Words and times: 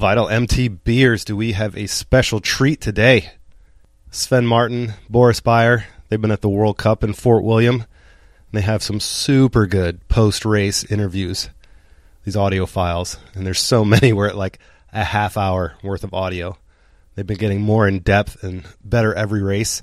Vital 0.00 0.28
MTB 0.28 0.80
here, 0.86 1.14
do 1.16 1.36
we 1.36 1.52
have 1.52 1.76
a 1.76 1.86
special 1.86 2.40
treat 2.40 2.80
today? 2.80 3.32
Sven 4.10 4.46
Martin, 4.46 4.94
Boris 5.10 5.40
Beyer, 5.40 5.84
they've 6.08 6.18
been 6.18 6.30
at 6.30 6.40
the 6.40 6.48
World 6.48 6.78
Cup 6.78 7.04
in 7.04 7.12
Fort 7.12 7.44
William. 7.44 7.84
They 8.50 8.62
have 8.62 8.82
some 8.82 8.98
super 8.98 9.66
good 9.66 10.08
post 10.08 10.46
race 10.46 10.84
interviews, 10.84 11.50
these 12.24 12.34
audio 12.34 12.64
files. 12.64 13.18
And 13.34 13.46
there's 13.46 13.60
so 13.60 13.84
many, 13.84 14.14
we're 14.14 14.28
at 14.28 14.38
like 14.38 14.58
a 14.90 15.04
half 15.04 15.36
hour 15.36 15.74
worth 15.82 16.02
of 16.02 16.14
audio. 16.14 16.56
They've 17.14 17.26
been 17.26 17.36
getting 17.36 17.60
more 17.60 17.86
in 17.86 17.98
depth 17.98 18.42
and 18.42 18.64
better 18.82 19.12
every 19.12 19.42
race. 19.42 19.82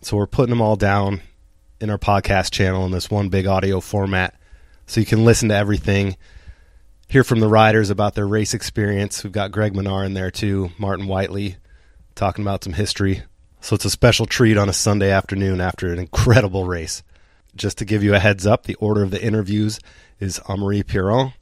So 0.00 0.16
we're 0.16 0.26
putting 0.26 0.50
them 0.50 0.62
all 0.62 0.74
down 0.74 1.20
in 1.80 1.90
our 1.90 1.98
podcast 1.98 2.50
channel 2.50 2.84
in 2.86 2.90
this 2.90 3.08
one 3.08 3.28
big 3.28 3.46
audio 3.46 3.78
format 3.78 4.34
so 4.88 4.98
you 4.98 5.06
can 5.06 5.24
listen 5.24 5.50
to 5.50 5.54
everything 5.54 6.16
hear 7.08 7.24
from 7.24 7.40
the 7.40 7.48
riders 7.48 7.90
about 7.90 8.14
their 8.14 8.26
race 8.26 8.54
experience. 8.54 9.22
We've 9.22 9.32
got 9.32 9.52
Greg 9.52 9.74
Minnaar 9.74 10.04
in 10.04 10.14
there 10.14 10.30
too, 10.30 10.70
Martin 10.78 11.06
Whiteley 11.06 11.56
talking 12.14 12.44
about 12.44 12.64
some 12.64 12.72
history. 12.72 13.22
So 13.60 13.74
it's 13.74 13.84
a 13.84 13.90
special 13.90 14.26
treat 14.26 14.56
on 14.56 14.68
a 14.68 14.74
Sunday 14.74 15.10
afternoon 15.10 15.60
after 15.60 15.92
an 15.92 15.98
incredible 15.98 16.66
race. 16.66 17.02
Just 17.56 17.78
to 17.78 17.84
give 17.84 18.02
you 18.02 18.14
a 18.14 18.18
heads 18.18 18.46
up, 18.46 18.64
the 18.64 18.74
order 18.76 19.02
of 19.02 19.10
the 19.10 19.22
interviews 19.22 19.80
is 20.20 20.40
Amaury 20.40 20.82
Pierron, 20.82 21.32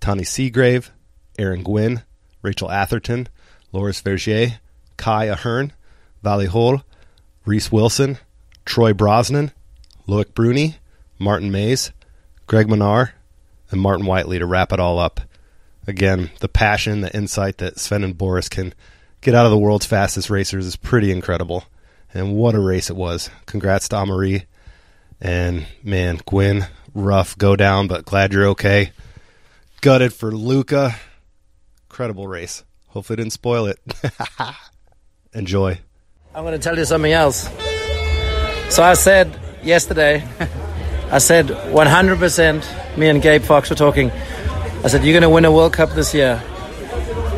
Tahnée 0.00 0.20
Seagrave, 0.20 0.90
Aaron 1.38 1.62
Gwin, 1.62 2.02
Rachel 2.42 2.70
Atherton, 2.70 3.28
Loris 3.72 4.02
Vergier, 4.02 4.58
Kye 4.96 5.26
A'hern, 5.26 5.70
Vali 6.22 6.46
Höll, 6.46 6.82
Reece 7.44 7.72
Wilson, 7.72 8.18
Troy 8.64 8.92
Brosnan, 8.92 9.50
Loic 10.06 10.34
Bruni, 10.34 10.76
Martin 11.18 11.50
Maes, 11.50 11.92
Greg 12.46 12.68
Minnaar, 12.68 13.12
and 13.72 13.80
Martin 13.80 14.06
Whiteley 14.06 14.38
to 14.38 14.46
wrap 14.46 14.72
it 14.72 14.80
all 14.80 14.98
up. 14.98 15.20
Again, 15.86 16.30
the 16.40 16.48
passion, 16.48 17.00
the 17.00 17.14
insight 17.14 17.58
that 17.58 17.78
Sven 17.78 18.04
and 18.04 18.16
Boris 18.16 18.48
can 18.48 18.72
get 19.20 19.34
out 19.34 19.46
of 19.46 19.50
the 19.50 19.58
world's 19.58 19.86
fastest 19.86 20.30
racers 20.30 20.66
is 20.66 20.76
pretty 20.76 21.10
incredible. 21.10 21.64
And 22.14 22.34
what 22.34 22.54
a 22.54 22.60
race 22.60 22.90
it 22.90 22.96
was. 22.96 23.30
Congrats 23.46 23.88
to 23.88 23.96
Amaury. 23.96 24.44
And 25.20 25.66
man, 25.82 26.20
Gwin, 26.26 26.66
rough 26.94 27.36
go 27.38 27.56
down, 27.56 27.88
but 27.88 28.04
glad 28.04 28.32
you're 28.32 28.48
okay. 28.48 28.92
Gutted 29.80 30.12
for 30.12 30.30
Luca. 30.30 30.94
Incredible 31.88 32.28
race. 32.28 32.64
Hopefully 32.88 33.16
didn't 33.16 33.32
spoil 33.32 33.66
it. 33.66 33.78
Enjoy. 35.32 35.78
I'm 36.34 36.44
going 36.44 36.52
to 36.52 36.62
tell 36.62 36.76
you 36.76 36.84
something 36.84 37.12
else. 37.12 37.48
So 38.68 38.82
I 38.82 38.94
said 38.94 39.38
yesterday, 39.62 40.26
I 41.12 41.18
said 41.18 41.48
100%, 41.48 42.96
me 42.96 43.08
and 43.08 43.20
Gabe 43.20 43.42
Fox 43.42 43.68
were 43.68 43.76
talking. 43.76 44.10
I 44.10 44.88
said, 44.88 45.04
You're 45.04 45.12
going 45.12 45.22
to 45.22 45.28
win 45.28 45.44
a 45.44 45.52
World 45.52 45.74
Cup 45.74 45.90
this 45.90 46.14
year. 46.14 46.42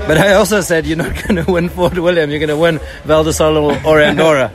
But 0.06 0.16
I 0.16 0.34
also 0.34 0.61
said, 0.61 0.86
You're 0.86 0.97
not 0.97 1.12
going 1.25 1.44
to 1.44 1.50
win 1.50 1.69
Fort 1.69 1.98
William, 1.98 2.31
you're 2.31 2.39
going 2.39 2.48
to 2.50 2.56
win 2.56 2.78
Val 3.05 3.25
di 3.25 3.33
or 3.84 4.00
Andorra. 4.00 4.53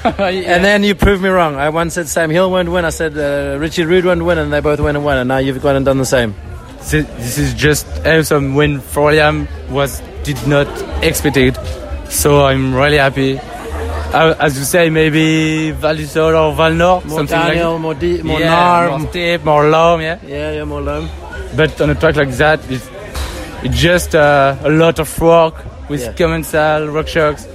yeah. 0.04 0.28
And 0.28 0.64
then 0.64 0.84
you 0.84 0.94
proved 0.94 1.20
me 1.20 1.28
wrong. 1.28 1.56
I 1.56 1.68
once 1.70 1.94
said 1.94 2.08
Sam 2.08 2.30
Hill 2.30 2.50
won't 2.50 2.70
win. 2.70 2.84
I 2.84 2.90
said 2.90 3.18
uh, 3.18 3.58
Richie 3.58 3.84
Rude 3.84 4.04
won't 4.04 4.24
win, 4.24 4.38
and 4.38 4.52
they 4.52 4.60
both 4.60 4.80
went 4.80 4.96
and 4.96 5.04
won. 5.04 5.18
And 5.18 5.28
now 5.28 5.38
you've 5.38 5.60
gone 5.60 5.76
and 5.76 5.84
done 5.84 5.98
the 5.98 6.06
same. 6.06 6.34
This 6.78 7.38
is 7.38 7.52
just 7.54 7.86
awesome 8.06 8.54
win 8.54 8.80
for 8.80 9.02
William 9.04 9.48
was 9.68 10.00
did 10.22 10.46
not 10.46 10.68
expected. 11.04 11.58
So 12.08 12.46
I'm 12.46 12.72
really 12.74 12.96
happy. 12.96 13.40
Uh, 14.12 14.34
as 14.40 14.58
you 14.58 14.64
say, 14.64 14.90
maybe 14.90 15.70
Val 15.70 15.94
di 15.94 16.02
or 16.02 16.52
Vallnord, 16.54 17.04
More 17.04 17.18
something 17.18 17.38
like 17.38 17.80
more, 17.80 17.94
D- 17.94 18.22
more 18.22 18.40
yeah, 18.40 18.48
Nar. 18.50 18.98
more 18.98 19.08
steep, 19.08 19.44
more 19.44 19.68
low, 19.68 19.98
yeah. 19.98 20.18
Yeah, 20.26 20.52
yeah, 20.52 20.64
more 20.64 20.80
low. 20.80 21.08
But 21.56 21.80
on 21.80 21.90
a 21.90 21.94
track 21.94 22.16
like 22.16 22.30
that, 22.38 22.58
it's, 22.70 22.88
it's 23.62 23.76
just 23.76 24.14
uh, 24.16 24.56
a 24.64 24.70
lot 24.70 24.98
of 24.98 25.08
work 25.20 25.54
with 25.88 26.00
Yeah. 26.02 26.12
Commencal, 26.14 26.92
rock 26.92 27.06
shocks. 27.06 27.46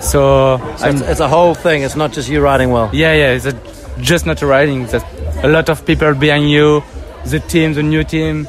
So, 0.00 0.58
So 0.78 0.88
it's, 0.88 1.00
it's 1.02 1.20
a 1.20 1.28
whole 1.28 1.54
thing. 1.54 1.82
It's 1.82 1.96
not 1.96 2.12
just 2.12 2.28
you 2.30 2.40
riding 2.40 2.70
well. 2.70 2.88
yeah, 2.92 3.12
yeah, 3.14 3.30
it's 3.32 3.46
a, 3.46 3.52
just 4.00 4.24
not 4.26 4.40
riding. 4.42 4.82
It's 4.82 4.94
a 4.94 5.48
lot 5.48 5.68
of 5.68 5.84
people 5.84 6.14
behind 6.14 6.50
you, 6.50 6.82
the 7.26 7.40
team, 7.40 7.74
the 7.74 7.82
new 7.82 8.04
team. 8.04 8.48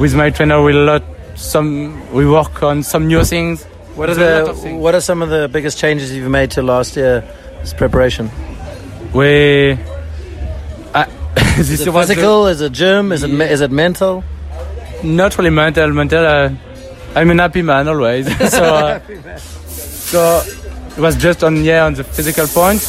With 0.00 0.14
my 0.16 0.30
trainer, 0.30 0.60
we 0.62 0.72
lot 0.72 1.02
some 1.36 2.12
we 2.12 2.28
work 2.28 2.62
on 2.64 2.82
some 2.82 3.06
new 3.06 3.22
things. 3.24 3.64
What 3.94 4.10
are 4.10 4.14
There's 4.14 4.62
the. 4.62 4.74
What 4.74 4.94
are 4.94 5.00
some 5.00 5.22
of 5.22 5.28
the 5.30 5.48
biggest 5.48 5.78
changes 5.78 6.12
you've 6.14 6.30
made 6.30 6.50
to 6.52 6.62
last 6.62 6.96
year's 6.96 7.72
preparation? 7.76 8.30
We 9.12 9.78
I, 10.94 11.06
this 11.56 11.70
Is 11.70 11.80
it 11.80 11.84
the- 11.84 11.92
physical? 11.92 12.46
Is 12.48 12.60
it 12.60 12.72
gym? 12.72 13.12
Is 13.12 13.22
it 13.22 13.28
me- 13.28 13.44
is 13.46 13.60
it 13.60 13.70
mental? 13.70 14.24
not 15.02 15.36
really 15.36 15.50
mental. 15.50 15.90
Mental, 15.92 16.24
uh, 16.24 16.50
I'm 17.14 17.30
an 17.30 17.38
happy 17.38 17.60
man 17.60 17.88
always. 17.88 18.26
so, 18.50 18.64
uh, 18.64 19.00
so 19.68 20.42
it 20.96 20.98
was 20.98 21.14
just 21.16 21.44
on 21.44 21.62
yeah 21.62 21.84
on 21.84 21.94
the 21.94 22.04
physical 22.04 22.46
point. 22.46 22.80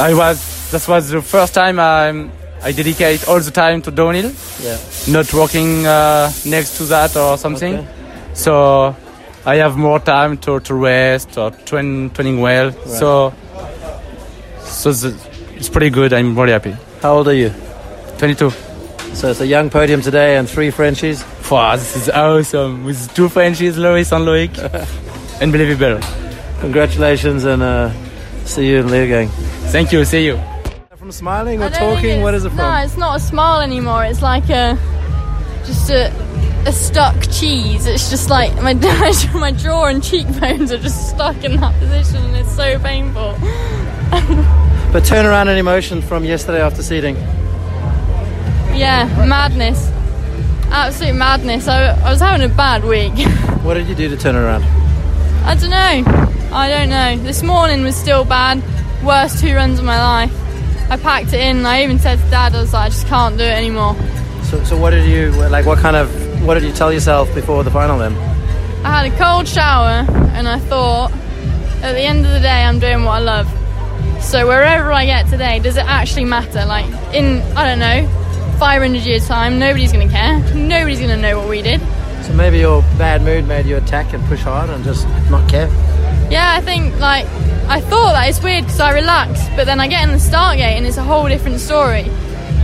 I 0.00 0.14
was 0.14 0.70
that 0.70 0.88
was 0.88 1.10
the 1.10 1.20
first 1.22 1.52
time 1.54 1.78
I 1.78 2.28
I 2.62 2.72
dedicate 2.72 3.28
all 3.28 3.38
the 3.40 3.50
time 3.50 3.82
to 3.82 3.90
downhill, 3.90 4.32
Yeah. 4.60 4.78
not 5.08 5.32
working 5.34 5.86
uh, 5.86 6.32
next 6.46 6.78
to 6.78 6.84
that 6.84 7.14
or 7.16 7.36
something. 7.38 7.74
Okay. 7.76 7.86
So 8.34 8.96
I 9.46 9.56
have 9.56 9.76
more 9.76 10.00
time 10.00 10.38
to, 10.38 10.58
to 10.58 10.74
rest 10.74 11.38
or 11.38 11.52
train 11.52 12.10
training 12.10 12.40
well. 12.40 12.72
So 12.72 13.32
so 14.58 14.92
the, 14.92 15.16
it's 15.54 15.68
pretty 15.68 15.90
good. 15.90 16.12
I'm 16.12 16.36
really 16.36 16.50
happy. 16.50 16.74
How 17.00 17.18
old 17.18 17.28
are 17.28 17.34
you? 17.34 17.52
22. 18.18 18.50
So 19.14 19.30
it's 19.30 19.40
a 19.40 19.46
young 19.46 19.70
podium 19.70 20.02
today 20.02 20.36
and 20.36 20.50
three 20.50 20.70
Frenchies. 20.70 21.24
Wow, 21.48 21.76
this 21.76 21.94
is 21.94 22.08
awesome. 22.10 22.84
With 22.84 23.14
two 23.14 23.28
Frenchies, 23.28 23.78
Loris 23.78 24.10
and 24.10 24.26
Loic. 24.26 24.52
Unbelievable. 25.40 26.00
Congratulations 26.60 27.44
and 27.44 27.62
uh, 27.62 27.92
see 28.44 28.68
you 28.68 28.78
in 28.78 28.86
Leogang. 28.88 29.28
Thank 29.70 29.92
you. 29.92 30.04
See 30.04 30.26
you. 30.26 30.40
From 30.96 31.12
smiling 31.12 31.62
or 31.62 31.66
I 31.66 31.68
don't 31.68 31.78
think 31.78 32.00
talking? 32.00 32.22
What 32.22 32.34
is 32.34 32.44
it 32.44 32.48
from? 32.48 32.58
No, 32.58 32.74
it's 32.82 32.96
not 32.96 33.16
a 33.16 33.20
smile 33.20 33.60
anymore. 33.60 34.04
It's 34.04 34.22
like 34.22 34.50
a 34.50 34.76
just 35.64 35.88
a 35.90 36.10
a 36.66 36.72
stuck 36.72 37.16
cheese. 37.30 37.86
It's 37.86 38.10
just 38.10 38.28
like 38.28 38.52
my 38.56 38.74
my 39.34 39.52
jaw 39.52 39.86
and 39.86 40.02
cheekbones 40.02 40.72
are 40.72 40.78
just 40.78 41.10
stuck 41.10 41.44
in 41.44 41.56
that 41.60 41.78
position, 41.78 42.16
and 42.16 42.36
it's 42.36 42.54
so 42.54 42.78
painful. 42.80 43.36
But 44.92 45.04
turn 45.04 45.26
around 45.26 45.48
and 45.48 45.58
emotion 45.58 46.00
from 46.00 46.24
yesterday 46.24 46.62
after 46.62 46.82
seeding. 46.82 47.16
Yeah, 48.74 49.04
madness, 49.28 49.90
absolute 50.70 51.14
madness. 51.14 51.68
I, 51.68 51.88
I 51.88 52.10
was 52.10 52.20
having 52.20 52.50
a 52.50 52.54
bad 52.54 52.84
week. 52.84 53.12
What 53.66 53.74
did 53.74 53.88
you 53.88 53.96
do 53.96 54.08
to 54.08 54.16
turn 54.16 54.36
around? 54.36 54.62
I 55.44 55.56
don't 55.56 55.70
know. 55.70 56.54
I 56.54 56.68
don't 56.68 56.88
know. 56.88 57.18
This 57.24 57.42
morning 57.42 57.82
was 57.82 57.96
still 57.96 58.24
bad. 58.24 58.62
Worst 59.04 59.40
two 59.40 59.54
runs 59.54 59.80
of 59.80 59.84
my 59.84 59.98
life. 60.00 60.32
I 60.88 60.96
packed 60.96 61.32
it 61.32 61.40
in. 61.40 61.66
I 61.66 61.82
even 61.82 61.98
said 61.98 62.18
to 62.20 62.30
Dad, 62.30 62.54
I 62.54 62.60
was 62.60 62.72
like, 62.72 62.86
I 62.86 62.88
just 62.90 63.06
can't 63.08 63.36
do 63.36 63.42
it 63.42 63.52
anymore. 63.52 63.96
So, 64.44 64.62
so 64.62 64.78
what 64.78 64.90
did 64.90 65.06
you 65.10 65.32
like? 65.32 65.66
What 65.66 65.78
kind 65.80 65.96
of 65.96 66.25
what 66.46 66.54
did 66.54 66.62
you 66.62 66.72
tell 66.72 66.92
yourself 66.92 67.34
before 67.34 67.64
the 67.64 67.70
final 67.72 67.98
then? 67.98 68.14
I 68.84 69.02
had 69.02 69.12
a 69.12 69.18
cold 69.18 69.48
shower 69.48 70.06
and 70.32 70.46
I 70.46 70.60
thought, 70.60 71.10
at 71.82 71.92
the 71.92 72.02
end 72.02 72.24
of 72.24 72.30
the 72.30 72.38
day, 72.38 72.62
I'm 72.62 72.78
doing 72.78 73.02
what 73.02 73.14
I 73.14 73.18
love. 73.18 74.22
So 74.22 74.46
wherever 74.46 74.92
I 74.92 75.06
get 75.06 75.26
today, 75.26 75.58
does 75.58 75.76
it 75.76 75.84
actually 75.84 76.24
matter? 76.24 76.64
Like 76.64 76.86
in, 77.12 77.42
I 77.56 77.66
don't 77.66 77.80
know, 77.80 78.08
500 78.58 78.98
years 78.98 79.26
time, 79.26 79.58
nobody's 79.58 79.92
going 79.92 80.06
to 80.06 80.14
care. 80.14 80.38
Nobody's 80.54 81.00
going 81.00 81.10
to 81.10 81.16
know 81.16 81.36
what 81.36 81.48
we 81.48 81.62
did. 81.62 81.80
So 82.22 82.32
maybe 82.32 82.58
your 82.58 82.82
bad 82.96 83.22
mood 83.22 83.48
made 83.48 83.66
you 83.66 83.76
attack 83.76 84.14
and 84.14 84.24
push 84.26 84.40
hard 84.40 84.70
and 84.70 84.84
just 84.84 85.06
not 85.28 85.50
care. 85.50 85.68
Yeah, 86.30 86.54
I 86.56 86.60
think 86.60 86.96
like 87.00 87.26
I 87.68 87.80
thought 87.80 88.12
that 88.12 88.28
it's 88.28 88.40
weird 88.40 88.64
because 88.64 88.78
I 88.78 88.92
relax, 88.92 89.48
but 89.56 89.64
then 89.64 89.80
I 89.80 89.88
get 89.88 90.04
in 90.04 90.12
the 90.12 90.20
start 90.20 90.58
gate 90.58 90.76
and 90.76 90.86
it's 90.86 90.96
a 90.96 91.02
whole 91.02 91.26
different 91.26 91.58
story. 91.58 92.08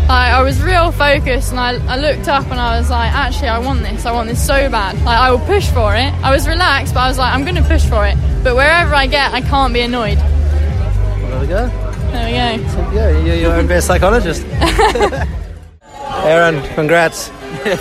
Like 0.09 0.33
I 0.33 0.43
was 0.43 0.61
real 0.63 0.91
focused 0.93 1.53
and 1.53 1.61
I, 1.61 1.75
I 1.87 1.97
looked 1.97 2.29
up 2.29 2.45
and 2.51 2.61
I 2.61 2.79
was 2.79 2.91
like, 2.91 3.13
actually, 3.13 3.49
I 3.49 3.59
want 3.59 3.81
this. 3.81 4.05
I 4.05 4.13
want 4.13 4.29
this 4.29 4.45
so 4.45 4.69
bad. 4.69 4.97
Like 5.05 5.19
I 5.19 5.31
will 5.31 5.39
push 5.47 5.69
for 5.71 5.95
it. 5.95 6.13
I 6.23 6.33
was 6.33 6.47
relaxed, 6.47 6.93
but 6.95 7.01
I 7.01 7.09
was 7.09 7.19
like, 7.19 7.33
I'm 7.33 7.43
going 7.43 7.55
to 7.55 7.63
push 7.63 7.85
for 7.87 8.07
it. 8.07 8.17
But 8.43 8.57
wherever 8.57 8.95
I 8.95 9.07
get, 9.07 9.33
I 9.33 9.41
can't 9.41 9.73
be 9.73 9.81
annoyed. 9.81 10.19
There 10.19 11.41
we 11.41 11.47
go. 11.47 11.69
There 11.69 12.27
we 12.27 12.33
go. 12.33 12.93
Yeah, 12.93 13.25
you're 13.25 13.37
your 13.37 13.55
own 13.55 13.67
best 13.67 13.87
psychologist. 13.87 14.45
Aaron, 16.25 16.63
congrats. 16.75 17.29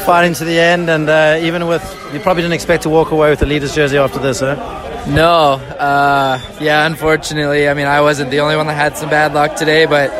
Fighting 0.06 0.34
to 0.36 0.46
the 0.46 0.60
end, 0.60 0.90
and 0.90 1.10
uh, 1.10 1.40
even 1.42 1.68
with 1.68 1.84
you 2.14 2.20
probably 2.20 2.44
didn't 2.44 2.54
expect 2.54 2.84
to 2.84 2.90
walk 2.90 3.12
away 3.12 3.30
with 3.30 3.40
the 3.40 3.46
leader's 3.46 3.74
jersey 3.74 3.98
after 3.98 4.20
this, 4.20 4.42
huh? 4.42 4.56
No, 5.08 5.54
uh, 5.54 6.40
yeah, 6.60 6.86
unfortunately. 6.86 7.68
I 7.68 7.74
mean, 7.74 7.88
I 7.88 8.02
wasn't 8.02 8.32
the 8.32 8.40
only 8.40 8.56
one 8.56 8.68
that 8.68 8.76
had 8.76 8.98
some 8.98 9.10
bad 9.10 9.34
luck 9.34 9.56
today, 9.56 9.86
but 9.86 10.12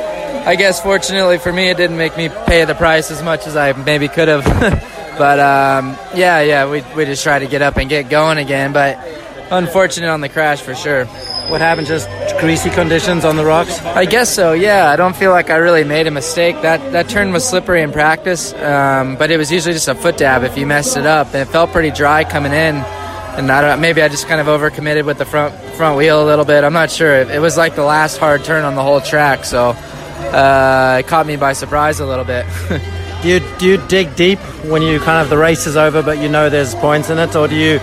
I 0.46 0.56
guess 0.56 0.82
fortunately 0.82 1.38
for 1.38 1.54
me, 1.54 1.70
it 1.70 1.78
didn't 1.78 1.98
make 1.98 2.18
me 2.18 2.30
pay 2.30 2.66
the 2.66 2.74
price 2.76 3.12
as 3.12 3.22
much 3.22 3.46
as 3.46 3.56
I 3.56 3.74
maybe 3.74 4.08
could 4.08 4.28
have. 4.28 4.44
but 5.18 5.40
um, 5.40 5.96
yeah, 6.16 6.42
yeah, 6.42 6.70
we, 6.70 6.82
we 6.96 7.06
just 7.06 7.24
try 7.24 7.38
to 7.40 7.48
get 7.48 7.62
up 7.62 7.78
and 7.78 7.88
get 7.90 8.10
going 8.10 8.40
again, 8.40 8.74
but 8.74 8.98
unfortunate 9.52 10.10
on 10.10 10.22
the 10.22 10.30
crash 10.30 10.62
for 10.62 10.74
sure. 10.74 11.06
What 11.50 11.62
happened? 11.62 11.86
Just 11.86 12.10
greasy 12.40 12.70
conditions 12.70 13.26
on 13.26 13.36
the 13.36 13.46
rocks. 13.46 13.80
I 13.82 14.06
guess 14.06 14.34
so. 14.34 14.54
Yeah, 14.54 14.90
I 14.90 14.96
don't 14.96 15.16
feel 15.16 15.32
like 15.32 15.50
I 15.50 15.58
really 15.58 15.84
made 15.84 16.08
a 16.08 16.12
mistake. 16.12 16.62
That 16.62 16.94
that 16.94 17.10
turn 17.10 17.34
was 17.34 17.48
slippery 17.48 17.82
in 17.82 17.92
practice, 17.92 18.54
um, 18.54 19.18
but 19.18 19.32
it 19.32 19.38
was 19.38 19.52
usually 19.52 19.74
just 19.74 19.90
a 19.90 19.96
foot 19.96 20.18
dab 20.18 20.44
if 20.44 20.58
you 20.58 20.66
messed 20.66 20.96
it 20.98 21.06
up. 21.06 21.28
And 21.28 21.48
it 21.48 21.52
felt 21.52 21.72
pretty 21.72 21.92
dry 21.92 22.24
coming 22.24 22.54
in, 22.54 22.76
and 22.78 23.52
I 23.52 23.62
don't. 23.62 23.82
Maybe 23.82 24.02
I 24.02 24.08
just 24.08 24.28
kind 24.28 24.40
of 24.40 24.48
overcommitted 24.48 25.06
with 25.06 25.18
the 25.18 25.26
front 25.26 25.54
front 25.76 25.98
wheel 25.98 26.24
a 26.24 26.26
little 26.26 26.46
bit. 26.46 26.64
I'm 26.64 26.74
not 26.74 26.90
sure. 26.90 27.16
It, 27.16 27.30
it 27.30 27.40
was 27.40 27.58
like 27.58 27.76
the 27.76 27.84
last 27.84 28.18
hard 28.18 28.46
turn 28.46 28.64
on 28.64 28.76
the 28.76 28.84
whole 28.84 29.02
track, 29.02 29.44
so 29.44 29.76
uh, 30.34 30.98
it 31.00 31.08
caught 31.08 31.26
me 31.26 31.36
by 31.36 31.54
surprise 31.54 32.00
a 32.00 32.06
little 32.06 32.26
bit. 32.26 32.46
Do 33.22 33.30
you 33.30 33.40
do 33.60 33.68
you 33.68 33.78
dig 33.88 34.16
deep 34.16 34.40
when 34.66 34.82
you 34.82 35.00
kind 35.00 35.22
of 35.22 35.30
the 35.30 35.38
race 35.38 35.68
is 35.68 35.78
over, 35.78 36.02
but 36.02 36.18
you 36.18 36.28
know 36.28 36.50
there's 36.50 36.74
points 36.74 37.12
in 37.12 37.20
it, 37.20 37.36
or 37.36 37.48
do 37.48 37.56
you 37.56 37.74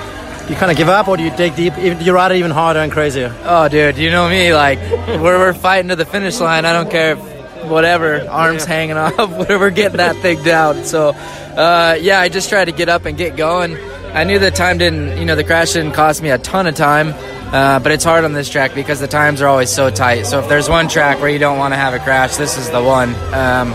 you 0.49 0.57
kind 0.57 0.73
of 0.73 0.77
give 0.77 0.89
up, 0.89 1.07
or 1.07 1.17
do 1.17 1.23
you 1.23 1.31
dig 1.37 1.55
deep? 1.55 1.77
Do 1.77 2.05
you 2.05 2.13
ride 2.13 2.33
it 2.33 2.39
even 2.39 2.51
harder 2.51 2.81
and 2.81 2.91
crazier? 2.91 3.33
oh, 3.45 3.69
dude, 3.69 3.99
you 3.99 4.11
know 4.11 4.29
me. 4.29 4.53
Like 4.53 4.81
we're 5.07 5.39
we're 5.39 5.55
fighting 5.55 5.91
to 5.91 5.97
the 5.97 6.05
finish 6.05 6.41
line. 6.41 6.65
I 6.65 6.73
don't 6.73 6.91
care. 6.91 7.13
If, 7.13 7.39
Whatever, 7.69 8.27
arms 8.29 8.65
hanging 8.65 8.97
off, 9.05 9.31
whatever, 9.31 9.71
getting 9.71 9.99
that 9.99 10.17
thing 10.17 10.43
down. 10.43 10.85
So, 10.85 11.11
uh, 11.11 11.99
yeah, 12.01 12.19
I 12.19 12.29
just 12.29 12.49
try 12.49 12.65
to 12.65 12.73
get 12.73 12.89
up 12.89 13.05
and 13.05 13.19
get 13.19 13.37
going. 13.37 13.77
I 14.15 14.25
knew 14.25 14.39
the 14.39 14.51
time 14.51 14.79
didn't, 14.79 15.19
you 15.19 15.25
know, 15.25 15.37
the 15.37 15.45
crash 15.45 15.75
didn't 15.75 15.93
cost 15.93 16.23
me 16.23 16.31
a 16.31 16.39
ton 16.39 16.67
of 16.67 16.75
time, 16.75 17.15
uh, 17.53 17.79
but 17.79 17.93
it's 17.93 18.05
hard 18.05 18.25
on 18.25 18.33
this 18.33 18.49
track 18.49 18.75
because 18.75 19.01
the 19.01 19.07
times 19.07 19.43
are 19.43 19.47
always 19.47 19.71
so 19.71 19.91
tight. 19.91 20.25
So 20.25 20.41
if 20.41 20.49
there's 20.49 20.69
one 20.69 20.89
track 20.89 21.21
where 21.21 21.29
you 21.31 21.39
don't 21.39 21.59
want 21.59 21.73
to 21.73 21.77
have 21.77 21.95
a 21.95 21.99
crash, 21.99 22.37
this 22.37 22.59
is 22.59 22.71
the 22.71 22.83
one. 22.83 23.15
Um, 23.35 23.75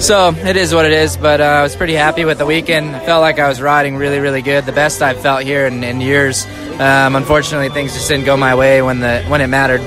so 0.00 0.30
it 0.34 0.56
is 0.56 0.74
what 0.74 0.86
it 0.86 0.92
is, 0.92 1.16
but 1.16 1.40
uh, 1.40 1.44
I 1.44 1.62
was 1.62 1.76
pretty 1.76 1.94
happy 1.94 2.24
with 2.24 2.38
the 2.38 2.46
weekend. 2.46 2.96
I 2.96 3.04
felt 3.04 3.20
like 3.20 3.38
I 3.38 3.48
was 3.48 3.60
riding 3.60 3.96
really, 3.96 4.18
really 4.18 4.40
good, 4.40 4.64
the 4.64 4.72
best 4.72 5.02
I've 5.02 5.20
felt 5.20 5.42
here 5.42 5.66
in, 5.66 5.84
in 5.84 6.00
years. 6.00 6.46
Um, 6.80 7.14
unfortunately, 7.14 7.68
things 7.68 7.92
just 7.92 8.08
didn't 8.08 8.24
go 8.24 8.36
my 8.36 8.54
way 8.54 8.82
when 8.82 9.00
the 9.00 9.22
when 9.24 9.40
it 9.40 9.48
mattered. 9.48 9.80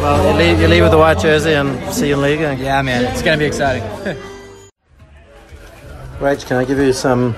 Well, 0.00 0.32
you 0.32 0.38
leave, 0.38 0.60
you 0.60 0.68
leave 0.68 0.82
with 0.82 0.92
the 0.92 0.98
white 0.98 1.18
jersey 1.18 1.52
and 1.52 1.92
see 1.92 2.08
you 2.08 2.14
in 2.14 2.22
league. 2.22 2.40
Yeah, 2.40 2.82
man, 2.82 3.04
it's 3.04 3.22
gonna 3.22 3.38
be 3.38 3.46
exciting. 3.46 3.82
Rach, 6.18 6.46
can 6.46 6.58
I 6.58 6.64
give 6.64 6.78
you 6.78 6.92
some 6.92 7.34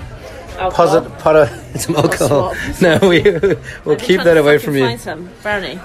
positive, 0.59 1.19
positive 1.19 1.81
some 1.81 1.97
alcohol? 1.97 2.55
No, 2.81 2.99
we 3.03 3.23
we'll 3.85 3.97
keep 3.97 4.23
that 4.23 4.37
away 4.37 4.59
from 4.59 4.77
you. 4.77 4.85
Find 4.87 5.01
some 5.01 5.31
brownie. 5.43 5.77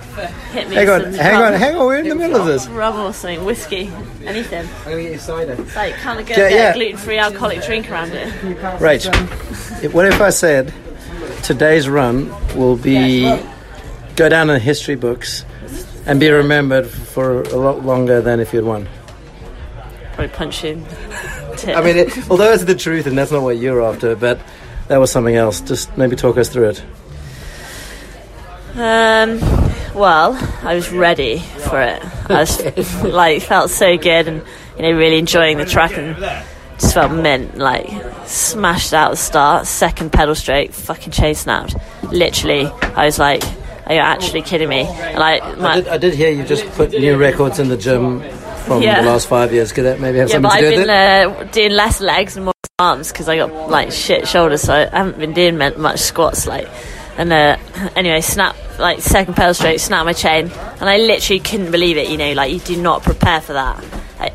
Hit 0.52 0.70
me. 0.70 0.76
Hang 0.76 0.90
on, 0.90 1.02
some 1.04 1.14
hang 1.14 1.36
on, 1.42 1.54
hang 1.54 1.76
on. 1.76 1.86
We're 1.86 1.98
in 1.98 2.10
the 2.10 2.16
middle 2.16 2.38
of 2.40 2.46
this. 2.46 2.68
Rum 2.68 3.00
or 3.00 3.14
something, 3.14 3.44
whiskey, 3.46 3.92
anything. 4.26 4.68
I'm 4.86 4.92
gonna 4.92 5.02
get 5.04 5.12
you 5.14 5.18
cider. 5.20 5.54
It's 5.54 5.76
like 5.76 5.96
kind 5.96 6.20
of 6.20 6.26
go 6.28 6.34
Yeah, 6.36 6.50
get 6.50 6.52
yeah. 6.52 6.70
a 6.72 6.74
gluten-free 6.74 7.18
alcoholic 7.18 7.64
drink 7.64 7.90
around 7.92 8.12
it. 8.14 8.28
Rach, 8.80 9.84
if- 9.84 9.94
what 9.94 10.06
if 10.06 10.20
I 10.22 10.30
said 10.30 10.74
today's 11.44 11.88
run 11.90 12.30
will 12.56 12.76
be 12.78 13.24
go 14.16 14.28
down 14.30 14.50
in 14.50 14.56
the 14.56 14.60
history 14.60 14.96
books 14.96 15.46
and 16.06 16.20
be 16.20 16.30
remembered 16.30 16.88
for 16.88 17.42
a 17.44 17.56
lot 17.56 17.84
longer 17.86 18.22
than 18.22 18.40
if 18.40 18.54
you'd 18.54 18.66
won? 18.66 18.88
Probably 20.14 20.28
punch 20.36 20.64
you. 20.64 20.72
in 20.72 20.84
the 20.84 20.96
I 21.68 21.82
mean, 21.82 21.98
it, 21.98 22.30
although 22.30 22.52
it's 22.52 22.66
the 22.66 22.76
truth 22.76 23.08
and 23.08 23.18
that's 23.18 23.32
not 23.32 23.44
what 23.44 23.58
you're 23.58 23.82
after, 23.82 24.16
but 24.16 24.40
that 24.88 24.98
was 24.98 25.12
something 25.12 25.36
else. 25.36 25.62
Just 25.62 25.96
maybe 25.98 26.16
talk 26.16 26.38
us 26.38 26.50
through 26.50 26.70
it. 26.70 26.84
Um, 28.76 29.40
well, 29.96 30.38
I 30.62 30.76
was 30.76 30.92
ready 30.92 31.40
for 31.40 31.82
it. 31.82 32.02
I 32.30 32.42
was 32.42 33.04
like 33.04 33.42
felt 33.42 33.72
so 33.72 33.98
good 33.98 34.28
and 34.28 34.44
you 34.76 34.84
know 34.84 34.92
really 34.92 35.18
enjoying 35.18 35.58
the 35.58 35.66
track 35.66 35.98
and 35.98 36.16
just 36.80 36.94
felt 36.94 37.12
mint. 37.12 37.58
Like 37.58 37.90
smashed 38.28 38.94
out 38.94 39.12
the 39.12 39.18
start, 39.18 39.66
second 39.66 40.12
pedal 40.12 40.36
straight, 40.36 40.74
fucking 40.74 41.12
chain 41.12 41.34
snapped. 41.34 41.76
Literally, 42.04 42.68
I 42.68 43.06
was 43.06 43.18
like, 43.18 43.44
"Are 43.88 43.96
you 43.96 44.00
actually 44.00 44.44
kidding 44.44 44.70
me?" 44.70 44.82
And 44.82 45.18
like 45.18 45.42
I 45.42 45.76
did, 45.76 45.88
I 45.88 45.98
did 45.98 46.14
hear 46.14 46.30
you 46.30 46.44
just 46.44 46.66
put 46.74 46.92
new 46.92 47.18
records 47.18 47.58
in 47.58 47.70
the 47.70 47.78
gym 47.78 48.22
from 48.68 48.82
Yeah. 48.84 49.02
the 49.02 49.10
last 49.10 49.28
five 49.28 49.52
years. 49.54 49.72
Could 49.72 49.86
that 49.86 50.00
maybe 50.00 50.20
have 50.20 50.30
yeah, 50.30 50.34
something 50.34 50.52
to 50.52 50.56
I've 50.58 50.62
do 50.62 50.70
with 50.78 50.88
been 50.88 50.90
it? 50.90 51.28
uh, 51.38 51.44
doing 51.52 51.72
less 51.72 52.00
legs 52.02 52.36
and 52.36 52.46
more 52.46 52.54
arms 52.80 53.12
because 53.12 53.28
I 53.28 53.38
got 53.38 53.70
like 53.70 53.92
shit 53.92 54.28
shoulders, 54.28 54.62
so 54.62 54.74
I 54.74 54.86
haven't 54.96 55.18
been 55.18 55.34
doing 55.34 55.58
much 55.58 56.00
squats. 56.00 56.46
Like, 56.46 56.68
and 57.18 57.34
uh, 57.34 57.58
anyway, 57.96 58.22
snap 58.22 58.56
like 58.78 59.00
second 59.02 59.34
pedal 59.36 59.54
straight, 59.54 59.80
snap 59.82 60.06
my 60.06 60.14
chain, 60.14 60.52
and 60.80 60.90
I 60.90 60.98
literally 60.98 61.40
couldn't 61.40 61.72
believe 61.72 61.98
it. 61.98 62.10
You 62.10 62.18
know, 62.18 62.34
like 62.34 62.52
you 62.54 62.60
do 62.60 62.80
not 62.82 63.02
prepare 63.04 63.42
for 63.42 63.54
that 63.54 63.84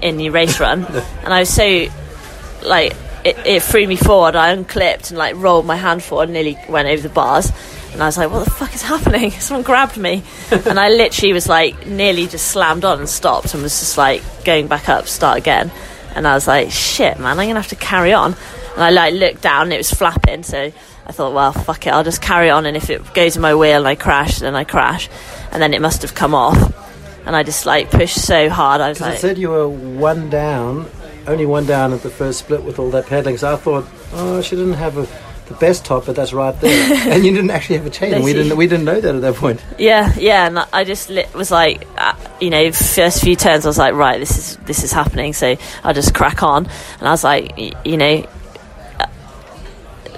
in 0.02 0.18
your 0.18 0.32
race 0.32 0.58
run, 0.58 0.84
and 1.24 1.32
I 1.32 1.40
was 1.40 1.50
so 1.54 1.86
like 2.64 2.94
it, 3.24 3.36
it 3.46 3.62
threw 3.62 3.86
me 3.86 3.96
forward. 3.96 4.34
I 4.34 4.50
unclipped 4.50 5.10
and 5.10 5.18
like 5.18 5.36
rolled 5.36 5.66
my 5.66 5.76
hand 5.76 6.02
forward, 6.02 6.24
and 6.24 6.32
nearly 6.32 6.58
went 6.68 6.88
over 6.88 7.02
the 7.02 7.08
bars. 7.14 7.52
And 7.92 8.02
I 8.02 8.06
was 8.06 8.16
like, 8.16 8.30
"What 8.30 8.44
the 8.44 8.50
fuck 8.50 8.74
is 8.74 8.82
happening?" 8.82 9.30
Someone 9.40 9.62
grabbed 9.64 9.96
me, 9.96 10.22
and 10.50 10.78
I 10.80 10.88
literally 10.88 11.32
was 11.32 11.48
like, 11.48 11.86
nearly 11.86 12.26
just 12.26 12.48
slammed 12.48 12.84
on 12.84 12.98
and 13.00 13.08
stopped, 13.08 13.52
and 13.54 13.62
was 13.62 13.78
just 13.78 13.98
like 13.98 14.22
going 14.44 14.66
back 14.66 14.88
up, 14.88 15.06
start 15.06 15.38
again. 15.38 15.70
And 16.14 16.26
I 16.26 16.34
was 16.34 16.46
like, 16.46 16.70
"Shit, 16.70 17.18
man, 17.18 17.38
I'm 17.38 17.46
gonna 17.48 17.60
have 17.60 17.68
to 17.68 17.76
carry 17.76 18.12
on." 18.12 18.34
And 18.74 18.82
I 18.82 18.90
like 18.90 19.14
looked 19.14 19.42
down, 19.42 19.64
and 19.64 19.72
it 19.74 19.78
was 19.78 19.90
flapping, 19.90 20.42
so 20.42 20.72
I 21.06 21.12
thought, 21.12 21.34
"Well, 21.34 21.52
fuck 21.52 21.86
it, 21.86 21.90
I'll 21.90 22.04
just 22.04 22.22
carry 22.22 22.48
on." 22.50 22.64
And 22.66 22.76
if 22.76 22.88
it 22.88 23.12
goes 23.14 23.36
in 23.36 23.42
my 23.42 23.54
wheel 23.54 23.78
and 23.78 23.88
I 23.88 23.94
crash, 23.94 24.38
then 24.38 24.54
I 24.56 24.64
crash, 24.64 25.08
and 25.50 25.60
then 25.60 25.74
it 25.74 25.80
must 25.82 26.02
have 26.02 26.14
come 26.14 26.34
off. 26.34 26.58
And 27.26 27.36
I 27.36 27.42
just 27.42 27.66
like 27.66 27.90
pushed 27.90 28.20
so 28.20 28.48
hard. 28.48 28.80
I 28.80 28.88
was 28.88 29.00
like, 29.00 29.14
it 29.14 29.20
said 29.20 29.38
you 29.38 29.50
were 29.50 29.68
one 29.68 30.28
down, 30.28 30.90
only 31.26 31.46
one 31.46 31.66
down 31.66 31.92
at 31.92 32.02
the 32.02 32.10
first 32.10 32.40
split 32.40 32.64
with 32.64 32.78
all 32.78 32.90
that 32.90 33.06
pedaling. 33.06 33.36
So 33.36 33.52
I 33.52 33.56
thought, 33.56 33.86
oh, 34.12 34.40
she 34.40 34.56
didn't 34.56 34.74
have 34.74 34.98
a, 34.98 35.06
the 35.46 35.54
best 35.54 35.84
top, 35.84 36.06
but 36.06 36.16
that's 36.16 36.32
right 36.32 36.58
there. 36.60 37.08
and 37.12 37.24
you 37.24 37.32
didn't 37.32 37.50
actually 37.50 37.76
have 37.78 37.86
a 37.86 37.90
chain. 37.90 38.14
and 38.14 38.24
we 38.24 38.32
didn't. 38.32 38.56
We 38.56 38.66
didn't 38.66 38.84
know 38.84 39.00
that 39.00 39.14
at 39.14 39.20
that 39.22 39.34
point. 39.34 39.62
Yeah, 39.78 40.12
yeah, 40.16 40.46
and 40.46 40.58
I 40.72 40.84
just 40.84 41.10
was 41.34 41.50
like, 41.50 41.86
uh, 41.98 42.14
you 42.40 42.50
know, 42.50 42.70
first 42.72 43.22
few 43.22 43.36
turns, 43.36 43.66
I 43.66 43.68
was 43.68 43.78
like, 43.78 43.94
right, 43.94 44.18
this 44.18 44.36
is 44.38 44.56
this 44.58 44.84
is 44.84 44.92
happening, 44.92 45.32
so 45.32 45.56
I'll 45.84 45.94
just 45.94 46.14
crack 46.14 46.42
on, 46.42 46.66
and 46.98 47.08
I 47.08 47.10
was 47.10 47.24
like, 47.24 47.56
y- 47.56 47.72
you 47.84 47.96
know, 47.96 48.26
uh, 49.00 49.06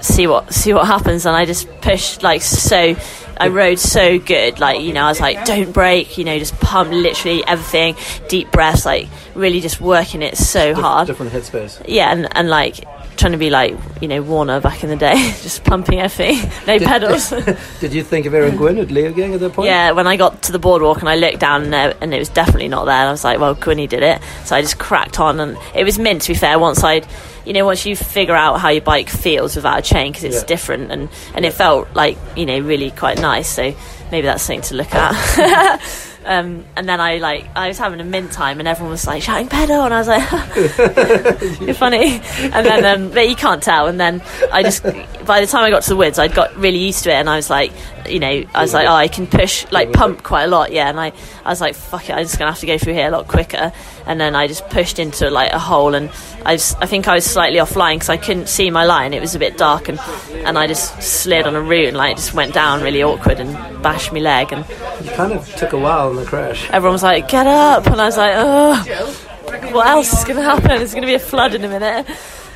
see 0.01 0.27
what 0.27 0.53
see 0.53 0.73
what 0.73 0.85
happens, 0.87 1.25
and 1.25 1.35
I 1.35 1.45
just 1.45 1.67
pushed 1.81 2.23
like 2.23 2.41
so. 2.41 2.95
I 3.37 3.49
rode 3.49 3.79
so 3.79 4.17
good, 4.17 4.61
like 4.61 4.79
you 4.79 4.93
know, 4.93 5.01
I 5.03 5.09
was 5.09 5.19
like, 5.19 5.43
don't 5.43 5.73
break, 5.73 6.17
you 6.17 6.23
know, 6.23 6.39
just 6.39 6.57
pump 6.61 6.91
literally 6.91 7.43
everything, 7.45 7.97
deep 8.29 8.49
breaths, 8.49 8.85
like 8.85 9.09
really 9.33 9.59
just 9.59 9.81
working 9.81 10.21
it 10.21 10.37
so 10.37 10.73
hard 10.73 11.07
Different 11.07 11.33
headspace. 11.33 11.83
yeah, 11.85 12.13
and, 12.13 12.29
and 12.33 12.49
like 12.49 12.85
trying 13.17 13.31
to 13.31 13.37
be 13.37 13.49
like 13.49 13.75
you 14.01 14.07
know 14.07 14.21
Warner 14.21 14.59
back 14.59 14.83
in 14.83 14.89
the 14.89 14.95
day, 14.95 15.15
just 15.41 15.63
pumping 15.63 15.99
Effie, 15.99 16.35
no 16.67 16.79
pedals. 16.79 17.29
Did 17.79 17.93
you 17.93 18.03
think 18.03 18.25
of 18.25 18.33
Aaron 18.33 18.55
Gwin 18.57 18.77
at 18.77 18.87
Leogang 18.89 19.33
at 19.33 19.39
that 19.39 19.53
point? 19.53 19.67
yeah, 19.67 19.91
when 19.91 20.07
I 20.07 20.17
got 20.17 20.43
to 20.43 20.51
the 20.51 20.59
boardwalk 20.59 20.99
and 20.99 21.09
I 21.09 21.15
looked 21.15 21.39
down 21.39 21.63
and, 21.63 21.73
uh, 21.73 21.93
and 22.01 22.13
it 22.13 22.19
was 22.19 22.29
definitely 22.29 22.67
not 22.67 22.85
there, 22.85 22.95
and 22.95 23.09
I 23.09 23.11
was 23.11 23.23
like, 23.23 23.39
well, 23.39 23.55
Quinny 23.55 23.87
did 23.87 24.03
it, 24.03 24.21
so 24.45 24.55
I 24.55 24.61
just 24.61 24.77
cracked 24.79 25.19
on, 25.19 25.39
and 25.39 25.57
it 25.73 25.83
was 25.83 25.97
mint 25.99 26.23
to 26.23 26.33
be 26.33 26.37
fair. 26.37 26.57
Once 26.59 26.83
I'd 26.83 27.07
you 27.45 27.53
know, 27.53 27.63
once 27.63 27.85
you 27.85 27.95
figure 27.95 28.33
out 28.35 28.59
how 28.59 28.69
your 28.69 28.81
bike 28.81 29.07
feels 29.07 29.55
without 29.55 29.77
a 29.77 29.81
chain, 29.83 30.11
because 30.11 30.23
it's 30.23 30.37
Yeah. 30.41 30.45
different, 30.47 30.91
and, 30.91 31.09
and 31.35 31.45
it 31.45 31.53
felt 31.53 31.87
like, 31.93 32.17
you 32.35 32.43
know, 32.47 32.57
really 32.57 32.89
quite 32.89 33.21
nice. 33.21 33.47
So 33.47 33.71
maybe 34.11 34.25
that's 34.25 34.41
something 34.41 34.63
to 34.63 34.73
look 34.73 34.91
at. 34.95 35.79
um, 36.25 36.65
and 36.75 36.89
then 36.89 36.99
I 36.99 37.17
like, 37.17 37.47
I 37.55 37.67
was 37.67 37.77
having 37.77 37.99
a 37.99 38.03
mint 38.03 38.31
time, 38.31 38.59
and 38.59 38.67
everyone 38.67 38.91
was 38.91 39.05
like 39.05 39.21
shouting 39.21 39.47
pedal, 39.47 39.83
and 39.83 39.93
I 39.93 39.99
was 39.99 40.07
like, 40.07 41.59
you're 41.61 41.73
funny. 41.75 42.19
And 42.39 42.65
then, 42.65 42.85
um, 42.85 43.11
but 43.11 43.29
you 43.29 43.35
can't 43.35 43.61
tell. 43.61 43.87
And 43.87 43.99
then 43.99 44.21
I 44.51 44.63
just, 44.63 44.83
by 45.25 45.41
the 45.41 45.47
time 45.47 45.63
I 45.63 45.69
got 45.69 45.83
to 45.83 45.89
the 45.89 45.95
woods, 45.95 46.17
I'd 46.17 46.33
got 46.33 46.55
really 46.55 46.79
used 46.79 47.03
to 47.03 47.11
it, 47.11 47.15
and 47.15 47.29
I 47.29 47.35
was 47.35 47.49
like, 47.49 47.71
you 48.09 48.19
know, 48.19 48.43
I 48.53 48.61
was 48.61 48.73
like, 48.73 48.87
oh, 48.87 48.93
I 48.93 49.07
can 49.07 49.27
push, 49.27 49.65
like 49.71 49.91
pump 49.93 50.23
quite 50.23 50.43
a 50.43 50.47
lot, 50.47 50.71
yeah. 50.71 50.89
And 50.89 50.99
I, 50.99 51.11
I 51.43 51.49
was 51.49 51.61
like, 51.61 51.75
fuck 51.75 52.09
it, 52.09 52.13
I'm 52.13 52.23
just 52.23 52.37
gonna 52.37 52.51
have 52.51 52.59
to 52.59 52.65
go 52.65 52.77
through 52.77 52.93
here 52.93 53.07
a 53.07 53.11
lot 53.11 53.27
quicker. 53.27 53.71
And 54.05 54.19
then 54.19 54.35
I 54.35 54.47
just 54.47 54.67
pushed 54.69 54.99
into 54.99 55.29
like 55.29 55.51
a 55.51 55.59
hole, 55.59 55.95
and 55.95 56.09
I, 56.45 56.55
just, 56.55 56.77
I 56.81 56.85
think 56.85 57.07
I 57.07 57.15
was 57.15 57.25
slightly 57.25 57.59
offline 57.59 57.95
because 57.95 58.09
I 58.09 58.17
couldn't 58.17 58.47
see 58.47 58.69
my 58.69 58.85
line. 58.85 59.13
It 59.13 59.21
was 59.21 59.35
a 59.35 59.39
bit 59.39 59.57
dark, 59.57 59.89
and 59.89 59.99
and 60.45 60.57
I 60.57 60.67
just 60.67 61.01
slid 61.01 61.47
on 61.47 61.55
a 61.55 61.61
route 61.61 61.87
and 61.87 61.97
like 61.97 62.17
just 62.17 62.33
went 62.33 62.53
down 62.53 62.81
really 62.81 63.01
awkward 63.03 63.39
and 63.39 63.53
bashed 63.81 64.11
my 64.13 64.19
leg, 64.19 64.51
and 64.53 64.65
It 65.05 65.13
kind 65.15 65.33
of 65.33 65.47
took 65.55 65.73
a 65.73 65.77
while 65.77 66.09
in 66.11 66.17
the 66.17 66.25
crash. 66.25 66.69
everyone 66.71 66.93
was 66.93 67.03
like, 67.03 67.27
"Get 67.27 67.47
up!" 67.47 67.87
And 67.87 67.99
I 67.99 68.05
was 68.05 68.17
like, 68.17 68.33
"Oh, 68.35 69.71
what 69.71 69.87
else 69.87 70.13
is 70.13 70.23
going 70.23 70.37
to 70.37 70.43
happen? 70.43 70.67
There's 70.67 70.91
going 70.91 71.03
to 71.03 71.07
be 71.07 71.15
a 71.15 71.19
flood 71.19 71.55
in 71.55 71.63
a 71.63 71.69
minute." 71.69 72.05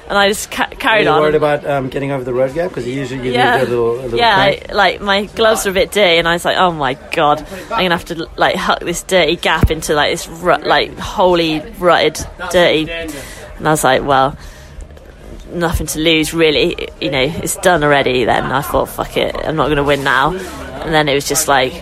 And 0.09 0.17
I 0.17 0.27
just 0.27 0.49
ca- 0.49 0.69
carried 0.69 1.03
you 1.03 1.09
on. 1.11 1.21
worried 1.21 1.35
about 1.35 1.63
um, 1.65 1.87
getting 1.87 2.11
over 2.11 2.23
the 2.23 2.33
road 2.33 2.55
gap? 2.55 2.69
Because 2.69 2.87
usually 2.87 3.27
you 3.27 3.33
yeah, 3.33 3.59
do 3.59 3.63
a 3.63 3.69
little, 3.69 3.91
a 3.91 4.01
little 4.01 4.17
yeah. 4.17 4.35
I, 4.35 4.73
like 4.73 5.01
my 5.01 5.25
gloves 5.25 5.65
were 5.65 5.71
a 5.71 5.73
bit 5.75 5.91
dirty, 5.91 6.17
and 6.17 6.27
I 6.27 6.33
was 6.33 6.43
like, 6.43 6.57
"Oh 6.57 6.71
my 6.71 6.95
god, 6.95 7.45
I'm 7.69 7.83
gonna 7.83 7.89
have 7.91 8.05
to 8.05 8.27
like 8.35 8.55
huck 8.55 8.79
this 8.79 9.03
dirty 9.03 9.35
gap 9.35 9.69
into 9.69 9.93
like 9.93 10.11
this 10.11 10.27
rut, 10.27 10.65
like 10.65 10.97
holy 10.97 11.59
rutted 11.73 12.19
dirty." 12.51 12.89
And 12.91 13.67
I 13.67 13.71
was 13.71 13.83
like, 13.83 14.03
"Well." 14.03 14.37
Nothing 15.51 15.87
to 15.87 15.99
lose, 15.99 16.31
really. 16.31 16.89
You 17.01 17.09
know, 17.09 17.23
it's 17.23 17.55
done 17.55 17.83
already. 17.83 18.23
Then 18.23 18.51
I 18.51 18.61
thought, 18.61 18.87
fuck 18.87 19.17
it, 19.17 19.35
I'm 19.35 19.55
not 19.55 19.65
going 19.65 19.77
to 19.77 19.83
win 19.83 20.03
now. 20.03 20.31
And 20.31 20.93
then 20.93 21.09
it 21.09 21.15
was 21.15 21.27
just 21.27 21.47
like, 21.47 21.73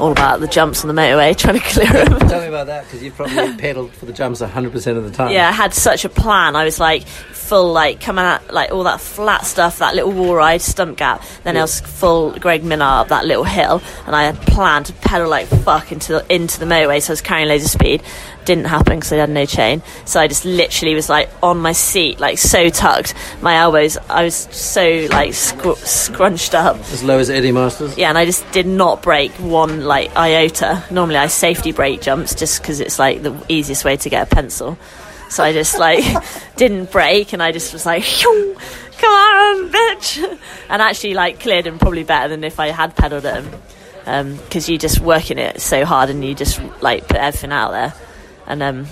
all 0.00 0.12
about 0.12 0.40
the 0.40 0.48
jumps 0.48 0.84
on 0.84 0.94
the 0.94 1.00
motorway, 1.00 1.36
trying 1.36 1.60
to 1.60 1.66
clear 1.66 2.04
them. 2.04 2.18
Tell 2.28 2.40
me 2.40 2.48
about 2.48 2.66
that 2.66 2.84
because 2.84 3.02
you 3.02 3.12
probably 3.12 3.54
pedaled 3.58 3.92
for 3.92 4.06
the 4.06 4.12
jumps 4.12 4.40
100% 4.40 4.96
of 4.96 5.04
the 5.04 5.10
time. 5.10 5.32
yeah, 5.32 5.48
I 5.48 5.52
had 5.52 5.74
such 5.74 6.04
a 6.04 6.08
plan. 6.08 6.56
I 6.56 6.64
was 6.64 6.80
like 6.80 7.06
full 7.06 7.72
like 7.72 8.00
coming 8.00 8.24
at 8.24 8.52
like 8.54 8.70
all 8.70 8.84
that 8.84 9.00
flat 9.00 9.44
stuff, 9.44 9.78
that 9.78 9.94
little 9.94 10.12
wall 10.12 10.34
ride, 10.34 10.62
stump 10.62 10.96
gap. 10.98 11.22
Then 11.42 11.56
I 11.56 11.62
was 11.62 11.80
full 11.80 12.32
Greg 12.38 12.62
Minnaar 12.62 13.00
up 13.00 13.08
that 13.08 13.26
little 13.26 13.44
hill, 13.44 13.82
and 14.06 14.14
I 14.14 14.24
had 14.24 14.36
planned 14.42 14.86
to 14.86 14.92
pedal 14.94 15.28
like 15.28 15.46
fuck 15.48 15.92
into 15.92 16.12
the, 16.12 16.34
into 16.34 16.58
the 16.60 16.66
motorway. 16.66 17.02
So 17.02 17.10
I 17.10 17.14
was 17.14 17.20
carrying 17.20 17.48
loads 17.48 17.64
of 17.64 17.70
speed. 17.70 18.02
Didn't 18.44 18.64
happen 18.64 18.96
because 18.98 19.12
I 19.12 19.16
had 19.16 19.30
no 19.30 19.44
chain. 19.46 19.82
So 20.06 20.18
I 20.18 20.26
just 20.26 20.44
literally 20.44 20.94
was 20.94 21.08
like 21.08 21.28
on 21.42 21.58
my 21.58 21.72
seat, 21.72 22.20
like 22.20 22.38
so 22.38 22.68
tucked. 22.70 23.14
My 23.42 23.56
elbows, 23.56 23.98
I 24.08 24.24
was 24.24 24.34
so 24.34 25.06
like 25.10 25.34
scr- 25.34 25.74
scrunched 25.74 26.54
up. 26.54 26.76
As 26.76 27.02
low 27.02 27.18
as 27.18 27.30
Eddie 27.30 27.52
Masters. 27.52 27.98
Yeah, 27.98 28.08
and 28.08 28.16
I 28.16 28.24
just 28.24 28.50
did 28.52 28.66
not 28.66 29.02
break 29.02 29.30
one 29.32 29.84
like 29.90 30.16
iota. 30.16 30.82
Normally 30.90 31.16
I 31.16 31.26
safety 31.26 31.72
brake 31.72 32.00
jumps 32.00 32.34
just 32.34 32.62
because 32.62 32.78
it's 32.80 32.98
like 32.98 33.22
the 33.22 33.34
easiest 33.48 33.84
way 33.84 33.96
to 33.98 34.08
get 34.08 34.30
a 34.30 34.34
pencil. 34.34 34.78
So 35.28 35.42
I 35.44 35.52
just 35.52 35.78
like 35.78 36.04
didn't 36.56 36.90
break, 36.92 37.32
and 37.32 37.42
I 37.42 37.50
just 37.52 37.72
was 37.72 37.84
like, 37.84 38.02
"Phew, 38.04 38.56
"Come 38.98 39.12
on, 39.12 39.70
bitch!" 39.70 40.38
And 40.70 40.80
actually 40.80 41.14
like 41.14 41.40
cleared 41.40 41.66
him 41.66 41.78
probably 41.80 42.04
better 42.04 42.28
than 42.28 42.44
if 42.44 42.60
I 42.60 42.68
had 42.68 42.94
pedalled 42.94 43.26
at 43.26 43.42
him, 43.42 44.36
because 44.36 44.68
you 44.68 44.78
just 44.78 45.00
working 45.00 45.38
it 45.38 45.60
so 45.60 45.84
hard 45.84 46.08
and 46.10 46.24
you 46.24 46.34
just 46.34 46.60
like 46.80 47.08
put 47.08 47.16
everything 47.16 47.50
out 47.52 47.72
there, 47.72 47.92
and 48.46 48.62
um, 48.62 48.86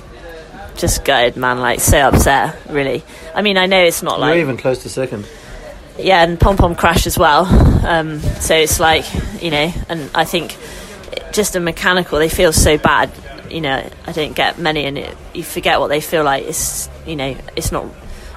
just 0.76 1.04
gutted, 1.04 1.36
man. 1.36 1.60
Like 1.60 1.78
so 1.80 1.98
upset, 2.08 2.56
really. 2.68 3.04
I 3.34 3.42
mean, 3.42 3.56
I 3.56 3.66
know 3.66 3.82
it's 3.82 4.02
not 4.02 4.18
You're 4.18 4.28
like 4.30 4.38
even 4.38 4.56
close 4.56 4.82
to 4.82 4.88
second. 4.88 5.26
yeah, 5.98 6.24
and 6.24 6.38
Pom 6.40 6.56
Pom 6.56 6.74
crash 6.74 7.06
as 7.06 7.16
well. 7.16 7.46
Um, 7.86 8.18
so 8.40 8.54
it's 8.56 8.80
like, 8.80 9.04
you 9.40 9.50
know, 9.52 9.72
and 9.88 10.10
I 10.14 10.24
think 10.24 10.56
just 11.32 11.56
a 11.56 11.60
mechanical, 11.60 12.18
they 12.18 12.28
feel 12.28 12.52
so 12.52 12.78
bad. 12.78 13.10
You 13.50 13.60
know, 13.62 13.88
I 14.06 14.12
don't 14.12 14.34
get 14.34 14.58
many, 14.58 14.84
and 14.84 14.98
it, 14.98 15.16
you 15.34 15.42
forget 15.42 15.80
what 15.80 15.88
they 15.88 16.00
feel 16.00 16.22
like. 16.24 16.44
It's, 16.44 16.88
you 17.06 17.16
know, 17.16 17.36
it's 17.56 17.72
not. 17.72 17.86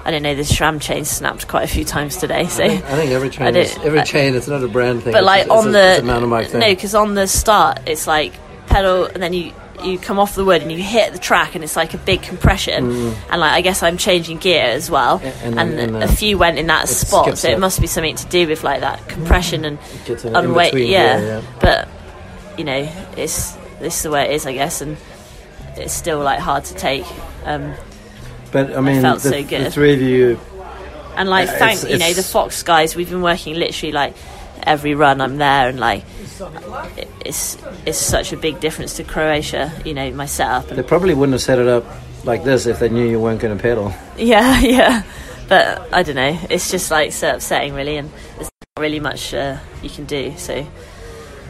I 0.03 0.09
don't 0.11 0.23
know. 0.23 0.33
The 0.33 0.41
SRAM 0.43 0.81
chain 0.81 1.05
snapped 1.05 1.47
quite 1.47 1.63
a 1.63 1.67
few 1.67 1.83
times 1.85 2.17
today. 2.17 2.47
So, 2.47 2.63
I 2.63 2.77
think 2.77 3.11
every 3.11 3.27
I 3.27 3.31
chain, 3.31 3.53
don't- 3.53 3.63
is, 3.63 3.77
every 3.83 3.99
I- 3.99 4.03
chain, 4.03 4.35
it's 4.35 4.47
not 4.47 4.63
a 4.63 4.67
brand 4.67 5.03
thing. 5.03 5.11
but 5.13 5.23
like 5.23 5.41
it's 5.43 5.51
on 5.51 5.67
a, 5.67 5.71
the 5.71 5.91
it's 5.95 6.01
a 6.01 6.05
mountain 6.05 6.29
bike 6.29 6.47
thing. 6.47 6.59
no, 6.61 6.69
because 6.69 6.95
on 6.95 7.13
the 7.13 7.27
start, 7.27 7.81
it's 7.85 8.07
like 8.07 8.33
pedal, 8.67 9.05
and 9.05 9.21
then 9.21 9.33
you 9.33 9.51
you 9.83 9.97
come 9.97 10.19
off 10.19 10.35
the 10.35 10.45
wood 10.45 10.61
and 10.61 10.71
you 10.71 10.77
hit 10.77 11.11
the 11.11 11.19
track, 11.19 11.55
and 11.55 11.63
it's 11.63 11.75
like 11.75 11.93
a 11.93 11.97
big 11.97 12.21
compression. 12.21 12.85
And 13.31 13.41
like 13.41 13.51
I 13.51 13.61
guess 13.61 13.83
I'm 13.83 13.97
changing 13.97 14.37
gear 14.37 14.63
as 14.63 14.89
well, 14.89 15.19
Mm. 15.19 15.33
and 15.43 15.59
and, 15.59 15.79
and, 15.95 16.03
a 16.03 16.07
few 16.07 16.37
went 16.37 16.57
in 16.57 16.67
that 16.67 16.87
spot, 16.87 17.37
so 17.37 17.49
it 17.49 17.55
up. 17.55 17.59
must 17.59 17.81
be 17.81 17.87
something 17.87 18.15
to 18.15 18.25
do 18.27 18.47
with 18.47 18.63
like 18.63 18.79
that 18.81 19.07
compression 19.09 19.65
and 19.65 19.77
in- 20.07 20.17
in 20.27 20.35
unweight. 20.35 20.73
Yeah. 20.73 21.19
yeah. 21.19 21.41
but 21.59 21.87
you 22.57 22.63
know, 22.63 22.87
it's 23.17 23.51
this 23.79 23.97
is 23.97 24.03
the 24.03 24.11
way 24.11 24.25
it 24.25 24.31
is, 24.31 24.45
I 24.45 24.53
guess, 24.53 24.81
and 24.81 24.97
it's 25.77 25.93
still 25.93 26.19
like 26.19 26.39
hard 26.39 26.65
to 26.65 26.75
take. 26.75 27.05
Um, 27.45 27.73
But 28.51 28.75
I 28.75 28.81
mean, 28.81 29.01
felt 29.01 29.21
the, 29.21 29.29
so 29.29 29.35
the 29.37 29.43
good. 29.43 29.73
three 29.73 29.93
of 29.93 30.01
you, 30.01 30.39
and 31.15 31.29
like 31.29 31.47
Yeah, 31.47 31.57
thank 31.57 31.79
it's- 31.79 31.91
you 31.91 31.97
know 31.97 32.13
the 32.13 32.23
Fox 32.23 32.63
guys. 32.63 32.95
We've 32.95 33.09
been 33.09 33.21
working 33.21 33.55
literally 33.55 33.91
like 33.93 34.13
every 34.63 34.93
run. 34.93 35.21
I'm 35.21 35.37
there, 35.37 35.69
and 35.69 35.79
like 35.79 36.03
it's 37.25 37.57
it's 37.85 37.97
such 37.97 38.33
a 38.33 38.37
big 38.37 38.59
difference 38.59 38.95
to 38.95 39.03
Croatia. 39.03 39.71
You 39.85 39.93
know 39.93 40.11
my 40.11 40.25
setup. 40.25 40.67
they 40.67 40.83
probably 40.83 41.13
wouldn't 41.13 41.33
have 41.33 41.41
set 41.41 41.59
it 41.59 41.67
up 41.67 41.85
like 42.25 42.43
this 42.43 42.65
if 42.67 42.79
they 42.79 42.89
knew 42.89 43.07
you 43.07 43.19
weren't 43.19 43.39
going 43.41 43.55
to 43.55 43.61
pedal. 43.61 43.93
yeah, 44.17 44.59
yeah. 44.77 45.03
But 45.47 45.91
I 45.93 46.03
don't 46.03 46.15
know. 46.15 46.37
It's 46.49 46.71
just 46.71 46.91
like 46.91 47.11
so 47.11 47.35
upsetting, 47.35 47.73
really, 47.73 47.97
and 47.97 48.09
there's 48.35 48.49
not 48.77 48.81
really 48.81 48.99
much 48.99 49.33
uh, 49.33 49.57
you 49.81 49.89
can 49.89 50.05
do. 50.05 50.33
So 50.37 50.65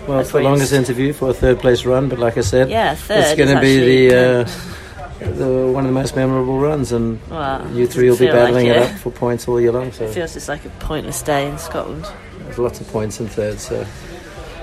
Well, 0.08 0.17
That's 0.17 0.29
it's 0.29 0.31
the 0.34 0.41
longest 0.41 0.74
interview 0.74 1.13
for 1.13 1.29
a 1.29 1.34
third 1.34 1.60
place 1.60 1.86
run, 1.86 2.10
but 2.10 2.17
like 2.20 2.38
I 2.38 2.41
said, 2.41 2.70
yeah, 2.70 2.96
third. 2.96 3.20
it's 3.20 3.36
going 3.36 3.53
to 3.55 3.62
be 3.62 4.08
the, 4.10 4.15
uh, 4.15 4.43
the 5.36 5.72
one 5.72 5.86
of 5.86 5.89
the 5.93 6.00
most 6.00 6.15
memorable 6.15 6.60
runs, 6.60 6.91
and 6.91 7.20
Well, 7.29 7.70
you 7.72 7.86
three 7.88 8.10
will 8.10 8.17
be 8.17 8.25
feel 8.25 8.36
like 8.36 8.46
battling 8.46 8.67
it 8.67 8.77
it. 8.77 8.84
up 8.91 8.98
for 9.00 9.12
points 9.12 9.48
all 9.48 9.62
year 9.62 9.72
long. 9.72 9.91
So 9.91 10.05
It 10.05 10.13
feels 10.13 10.34
just 10.34 10.50
like 10.50 10.65
a 10.65 10.70
pointless 10.79 11.22
day 11.22 11.48
in 11.48 11.58
Scotland. 11.58 12.05
there's 12.39 12.58
lots 12.58 12.81
of 12.81 12.88
points 12.91 13.20
in 13.20 13.27
third. 13.27 13.60
So 13.60 13.86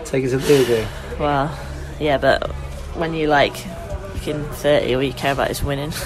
take 0.04 0.24
it 0.24 0.30
to 0.30 0.38
the 0.38 0.64
game. 0.64 0.88
Well, 1.20 1.56
yeah, 2.00 2.18
but 2.18 2.50
when 2.96 3.14
you 3.14 3.28
like 3.28 3.56
fucking 3.56 4.44
30, 4.44 4.94
all 4.96 5.02
you 5.02 5.12
care 5.12 5.32
about 5.32 5.50
is 5.50 5.62
winning. 5.62 5.92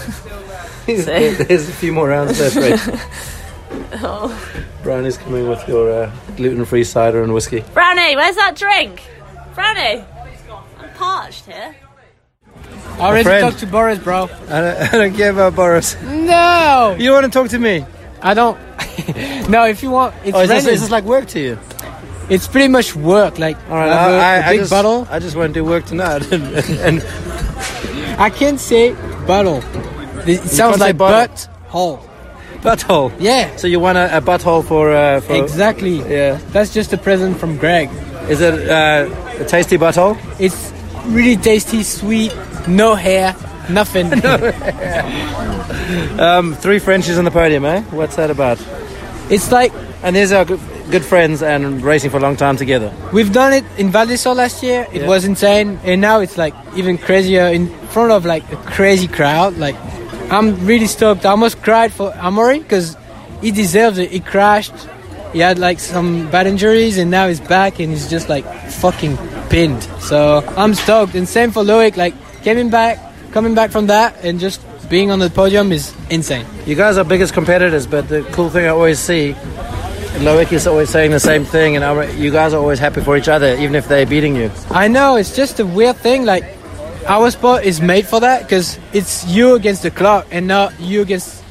There's 0.86 1.68
a 1.68 1.72
few 1.72 1.92
more 1.92 2.08
rounds 2.08 2.38
left, 2.40 2.56
right? 2.56 3.06
oh. 4.02 4.58
Brian 4.82 5.04
is 5.06 5.16
coming 5.16 5.48
with 5.48 5.66
your 5.68 5.90
uh, 5.92 6.12
gluten-free 6.36 6.82
cider 6.84 7.22
and 7.22 7.32
whiskey. 7.32 7.60
Brownie, 7.72 8.16
where's 8.16 8.34
that 8.34 8.56
drink? 8.56 9.00
Brownie, 9.54 10.04
I'm 10.78 10.90
parched 10.94 11.46
here. 11.46 11.74
I 12.98 13.00
already 13.00 13.24
friend. 13.24 13.42
talked 13.42 13.58
to 13.60 13.66
Boris, 13.66 13.98
bro. 13.98 14.24
I 14.24 14.60
don't, 14.60 14.76
I 14.76 14.90
don't 14.92 15.14
care 15.16 15.30
about 15.30 15.54
Boris. 15.56 15.96
No, 16.02 16.96
You 16.98 17.12
want 17.12 17.24
to 17.24 17.30
talk 17.30 17.48
to 17.50 17.58
me? 17.58 17.84
I 18.20 18.34
don't. 18.34 18.58
no, 19.48 19.64
if 19.66 19.82
you 19.82 19.90
want, 19.90 20.14
it's 20.24 20.36
Oh, 20.36 20.40
is 20.40 20.48
this, 20.48 20.66
is 20.66 20.80
this 20.82 20.90
like 20.90 21.04
work 21.04 21.26
to 21.28 21.40
you? 21.40 21.58
It's 22.28 22.46
pretty 22.46 22.68
much 22.68 22.94
work. 22.94 23.38
Like 23.38 23.56
All 23.68 23.76
right, 23.76 23.90
I 23.90 23.96
have 24.02 24.12
a- 24.12 24.16
I, 24.16 24.34
a 24.36 24.42
I, 24.46 24.50
big 24.52 24.60
just, 24.60 24.70
bottle. 24.70 25.06
I 25.10 25.18
just 25.18 25.36
want 25.36 25.52
to 25.54 25.60
do 25.60 25.64
work 25.64 25.84
tonight. 25.86 26.30
and, 26.32 26.44
and 26.80 27.02
I 28.20 28.30
can't 28.30 28.60
say 28.60 28.92
bottle. 29.26 29.58
It 30.26 30.38
sounds 30.40 30.56
can't 30.56 30.74
say 30.74 30.80
like 30.80 30.96
bottle. 30.96 31.26
butt 31.28 31.48
hole. 31.68 32.08
butthole. 32.60 33.12
Yeah, 33.18 33.56
So 33.56 33.66
you 33.66 33.80
want 33.80 33.98
a, 33.98 34.18
a 34.18 34.20
butthole 34.20 34.64
for, 34.64 34.92
uh, 34.92 35.20
for 35.20 35.34
exactly. 35.34 35.96
Yeah. 36.08 36.38
That's 36.52 36.72
just 36.72 36.92
a 36.92 36.98
present 36.98 37.38
from 37.38 37.56
Greg. 37.58 37.88
Is 38.28 38.40
it 38.40 38.68
uh, 38.70 39.08
a 39.40 39.44
tasty 39.44 39.76
butthole? 39.78 40.16
It's 40.38 40.72
really 41.06 41.36
tasty, 41.36 41.82
sweet, 41.82 42.32
no 42.68 42.94
hair, 42.94 43.34
nothing. 43.68 44.10
Um, 46.18 46.54
three 46.54 46.78
Frenchies 46.78 47.18
on 47.18 47.24
the 47.24 47.30
podium, 47.30 47.64
eh? 47.64 47.82
What's 47.90 48.16
that 48.16 48.30
about? 48.30 48.58
it's 49.30 49.50
like 49.52 49.72
And 50.02 50.16
these 50.16 50.32
are 50.32 50.44
good, 50.44 50.60
good 50.90 51.04
friends 51.04 51.42
and 51.42 51.82
racing 51.82 52.10
for 52.10 52.16
a 52.16 52.20
long 52.20 52.36
time 52.36 52.56
together. 52.56 52.92
we've 53.12 53.32
done 53.32 53.52
it 53.52 53.64
in 53.78 53.90
Val 53.90 54.06
last 54.34 54.62
year. 54.62 54.86
It 54.92 55.02
Yeah. 55.02 55.08
was 55.08 55.24
insane, 55.24 55.78
and 55.84 56.00
now 56.00 56.20
it's 56.20 56.36
like 56.38 56.54
even 56.76 56.98
crazier 56.98 57.46
in 57.46 57.68
front 57.90 58.10
of 58.12 58.24
like 58.24 58.44
a 58.52 58.56
crazy 58.56 59.06
crowd. 59.08 59.56
Like 59.58 59.76
I'm 60.30 60.66
really 60.66 60.86
stoked. 60.86 61.24
I 61.26 61.30
almost 61.30 61.62
cried 61.62 61.92
for 61.92 62.10
Amaury 62.12 62.58
because 62.60 62.96
he 63.42 63.50
deserves 63.50 63.98
it. 63.98 64.10
He 64.10 64.20
crashed. 64.20 64.74
He 65.32 65.38
had 65.38 65.58
like 65.58 65.80
some 65.80 66.30
bad 66.30 66.46
injuries, 66.46 66.98
and 66.98 67.10
now 67.10 67.28
he's 67.28 67.40
back, 67.40 67.80
and 67.80 67.90
he's 67.90 68.08
just 68.10 68.28
like 68.28 68.44
fucking 68.80 69.16
pinned. 69.48 69.82
So 70.00 70.44
I'm 70.56 70.74
stoked. 70.74 71.14
And 71.14 71.28
same 71.28 71.50
for 71.50 71.62
Loic. 71.62 71.96
Like 71.96 72.14
coming 72.44 72.70
back, 72.70 72.98
coming 73.32 73.54
back 73.54 73.70
from 73.70 73.86
that, 73.86 74.24
and 74.24 74.38
just 74.38 74.60
being 74.88 75.10
on 75.10 75.18
the 75.18 75.30
podium 75.30 75.72
is 75.72 75.94
insane. 76.10 76.44
You 76.66 76.74
guys 76.74 76.98
are 76.98 77.04
biggest 77.04 77.32
competitors, 77.32 77.86
but 77.86 78.08
the 78.08 78.22
cool 78.32 78.50
thing 78.50 78.66
I 78.66 78.68
always 78.68 78.98
see, 78.98 79.34
Loic 80.20 80.52
is 80.52 80.66
always 80.66 80.90
saying 80.90 81.12
the 81.12 81.20
same 81.20 81.44
thing, 81.44 81.76
and 81.76 82.18
you 82.18 82.30
guys 82.30 82.52
are 82.52 82.60
always 82.60 82.78
happy 82.78 83.00
for 83.00 83.16
each 83.16 83.28
other, 83.28 83.54
even 83.56 83.74
if 83.74 83.88
they're 83.88 84.04
beating 84.04 84.36
you. 84.36 84.50
I 84.70 84.88
know 84.88 85.16
it's 85.16 85.34
just 85.34 85.60
a 85.60 85.64
weird 85.64 85.96
thing. 85.96 86.26
Like 86.26 86.44
our 87.06 87.30
sport 87.30 87.64
is 87.64 87.80
made 87.80 88.06
for 88.06 88.20
that 88.20 88.42
because 88.42 88.78
it's 88.92 89.26
you 89.26 89.54
against 89.54 89.82
the 89.82 89.90
clock 89.90 90.26
and 90.30 90.46
not 90.46 90.78
you 90.78 91.00
against 91.00 91.42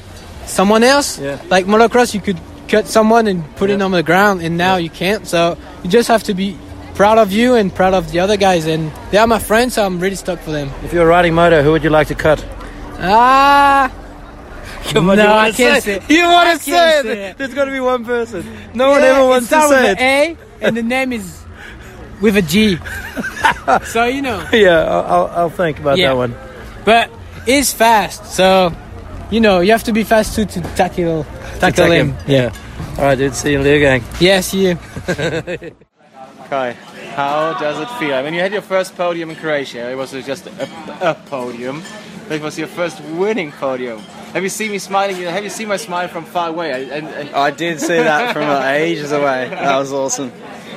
someone 0.46 0.84
else. 0.84 1.18
Yeah. 1.18 1.42
Like 1.48 1.66
motocross, 1.66 2.14
you 2.14 2.20
could 2.20 2.38
cut 2.72 2.86
someone 2.88 3.24
and 3.30 3.38
put 3.56 3.68
it 3.70 3.78
Yeah. 3.78 3.84
on 3.84 3.90
the 3.92 4.02
ground, 4.02 4.40
and 4.42 4.56
now 4.56 4.76
you 4.84 4.90
can't. 4.90 5.26
So 5.28 5.56
you 5.82 5.90
just 5.98 6.08
have 6.08 6.22
to 6.24 6.34
be 6.34 6.56
proud 6.94 7.18
of 7.18 7.30
you 7.32 7.54
and 7.54 7.72
proud 7.74 7.94
of 7.94 8.10
the 8.12 8.20
other 8.24 8.36
guys. 8.36 8.66
And 8.66 8.90
they 9.10 9.18
are 9.18 9.26
my 9.26 9.38
friends, 9.38 9.74
so 9.74 9.84
I'm 9.86 10.00
really 10.00 10.16
stuck 10.16 10.38
for 10.40 10.52
them. 10.52 10.68
If 10.84 10.92
you're 10.92 11.06
riding 11.16 11.34
moto, 11.34 11.62
who 11.62 11.70
would 11.72 11.84
you 11.84 11.90
like 11.90 12.08
to 12.08 12.14
cut? 12.14 12.44
Ah, 12.98 13.90
Come 14.92 15.10
on, 15.10 15.16
No, 15.16 15.24
you 15.24 15.30
I 15.30 15.52
can't 15.52 15.82
say, 15.82 16.00
say- 16.00 16.14
You 16.14 16.24
want 16.24 16.48
to 16.58 16.64
say 16.64 16.98
it. 17.00 17.06
it. 17.06 17.38
There's 17.38 17.54
got 17.54 17.66
to 17.66 17.70
be 17.70 17.80
one 17.80 18.04
person. 18.04 18.44
No 18.74 18.90
one 18.90 19.02
ever 19.02 19.24
wants 19.26 19.48
to 19.48 19.60
say 19.60 19.68
with 19.68 19.84
it. 19.84 20.00
an 20.00 20.36
A, 20.60 20.66
and 20.66 20.76
the 20.76 20.82
name 20.82 21.12
is 21.12 21.26
with 22.20 22.36
a 22.36 22.42
G. 22.42 22.78
so 23.84 24.04
you 24.04 24.22
know. 24.22 24.38
Yeah, 24.52 24.84
I'll, 24.84 25.26
I'll, 25.38 25.50
think 25.50 25.78
about 25.78 25.98
Yeah. 25.98 26.08
that 26.08 26.16
one. 26.16 26.34
but 26.84 27.10
he's 27.46 27.72
fast. 27.72 28.26
So, 28.34 28.72
you 29.32 29.40
know, 29.40 29.60
you 29.60 29.72
have 29.72 29.82
to 29.84 29.92
be 29.92 30.04
fast 30.04 30.34
too 30.36 30.44
to 30.44 30.60
tackle 30.76 31.24
tackle 31.58 31.86
Attack 31.90 32.06
him. 32.06 32.14
Yeah. 32.26 32.52
All 32.98 33.04
right, 33.04 33.18
dude. 33.18 33.34
See 33.34 33.52
you 33.52 33.58
in 33.58 33.64
the 33.64 33.78
gang. 33.80 34.04
Yes, 34.20 34.52
you. 34.54 34.76
Kye, 36.50 36.72
how 37.14 37.58
does 37.58 37.80
it 37.80 37.88
feel? 37.98 38.22
When 38.22 38.34
you 38.34 38.40
had 38.40 38.52
your 38.52 38.62
first 38.62 38.94
podium 38.96 39.30
in 39.30 39.36
Croatia, 39.36 39.90
it 39.90 39.94
was 39.96 40.12
just 40.12 40.46
a, 40.46 41.10
a 41.10 41.14
podium. 41.26 41.82
But 42.28 42.36
it 42.36 42.42
was 42.42 42.58
your 42.58 42.68
first 42.68 43.00
winning 43.18 43.50
podium. 43.52 43.98
Have 44.34 44.42
you 44.42 44.48
seen 44.48 44.70
me 44.70 44.78
smiling? 44.78 45.16
Have 45.16 45.42
you 45.44 45.50
seen 45.50 45.68
my 45.68 45.76
smile 45.76 46.08
from 46.08 46.24
far 46.24 46.48
away? 46.50 46.72
I- 46.72 46.96
And, 46.98 47.06
and 47.08 47.28
I 47.34 47.50
did 47.50 47.80
see 47.80 47.96
that 47.96 48.32
from 48.32 48.44
uh, 48.48 48.62
ages 48.64 49.12
away. 49.12 49.48
That 49.48 49.76
was 49.78 49.92
awesome. 49.92 50.30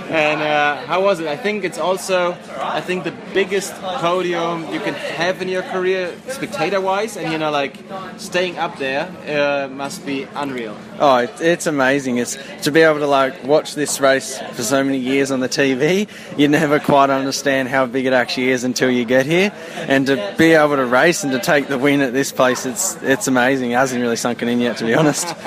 And 0.10 0.42
uh, 0.42 0.86
how 0.86 1.02
was 1.02 1.20
it? 1.20 1.28
I 1.28 1.36
think 1.36 1.64
it's 1.64 1.80
also, 1.80 2.38
I 2.58 2.80
think 2.80 3.06
the 3.06 3.14
biggest 3.34 3.74
podium 3.74 4.72
you 4.72 4.80
can 4.80 4.94
have 4.94 5.42
in 5.42 5.48
your 5.48 5.64
career, 5.64 6.16
spectator-wise, 6.28 7.18
and 7.18 7.32
you 7.32 7.40
know, 7.40 7.50
like 7.50 7.76
staying 8.18 8.60
up 8.60 8.78
there 8.78 9.10
uh, 9.28 9.68
must 9.68 10.06
be 10.06 10.28
unreal. 10.36 10.78
Oh, 11.00 11.18
it, 11.18 11.32
it's 11.42 11.66
amazing. 11.66 12.18
It's 12.18 12.38
to 12.64 12.72
be 12.72 12.82
able 12.82 13.00
to 13.00 13.08
like 13.08 13.44
watch 13.46 13.74
this 13.74 14.00
race 14.00 14.38
for 14.54 14.62
so 14.62 14.84
many 14.84 15.00
years 15.00 15.32
on 15.32 15.40
the 15.40 15.50
TV. 15.50 16.08
You 16.38 16.50
never 16.50 16.80
quite 16.80 17.10
understand 17.10 17.70
how 17.70 17.88
big 17.88 18.06
it 18.06 18.14
actually 18.14 18.50
is 18.50 18.64
until 18.64 18.92
you 18.92 19.06
get 19.06 19.26
here, 19.26 19.52
and 19.76 20.06
to 20.06 20.36
be 20.38 20.52
able 20.52 20.76
to 20.76 20.86
race 20.86 21.24
and 21.24 21.34
to 21.34 21.40
take 21.40 21.68
the 21.68 21.80
win 21.80 22.02
at 22.02 22.14
this 22.14 22.32
place, 22.32 22.68
it's 22.68 23.02
it's 23.02 23.28
amazing. 23.28 23.72
It 23.72 23.76
hasn't 23.76 24.02
really 24.02 24.18
sunken 24.18 24.50
in 24.50 24.60
yet, 24.60 24.78
to 24.78 24.86
be 24.86 24.94
honest. 24.94 25.28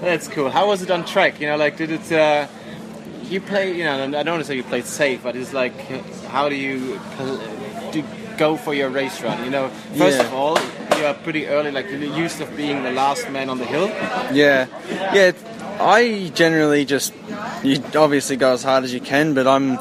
That's 0.00 0.28
cool. 0.28 0.48
How 0.48 0.68
was 0.68 0.80
it 0.80 0.92
on 0.92 1.04
track? 1.04 1.40
You 1.40 1.48
know, 1.48 1.56
like 1.56 1.76
did 1.76 1.90
it? 1.90 2.12
Uh, 2.12 2.46
you 3.30 3.40
play? 3.40 3.76
You 3.76 3.84
know, 3.84 4.02
I 4.04 4.22
don't 4.22 4.26
want 4.34 4.40
to 4.40 4.44
say 4.44 4.56
you 4.56 4.62
play 4.64 4.82
safe, 4.82 5.22
but 5.22 5.36
it's 5.36 5.52
like, 5.52 5.74
how 6.26 6.48
do 6.48 6.54
you 6.54 7.00
do 7.92 8.02
go 8.36 8.56
for 8.56 8.74
your 8.74 8.88
race 8.90 9.20
run? 9.22 9.44
You 9.44 9.50
know, 9.50 9.68
first 9.96 10.18
Yeah. 10.18 10.26
of 10.26 10.34
all, 10.34 10.58
you 10.98 11.04
are 11.06 11.14
pretty 11.14 11.46
early. 11.46 11.70
Like 11.70 11.88
you're 11.90 11.98
used 12.02 12.40
of 12.40 12.56
being 12.56 12.82
the 12.82 12.92
last 12.92 13.28
man 13.30 13.50
on 13.50 13.58
the 13.58 13.64
hill. 13.64 13.88
Yeah, 14.32 14.66
yeah. 15.14 15.32
I 15.80 16.30
generally 16.34 16.84
just 16.84 17.12
you 17.62 17.82
obviously 17.96 18.36
go 18.36 18.52
as 18.52 18.62
hard 18.62 18.84
as 18.84 18.92
you 18.92 19.00
can, 19.00 19.34
but 19.34 19.46
I'm 19.46 19.78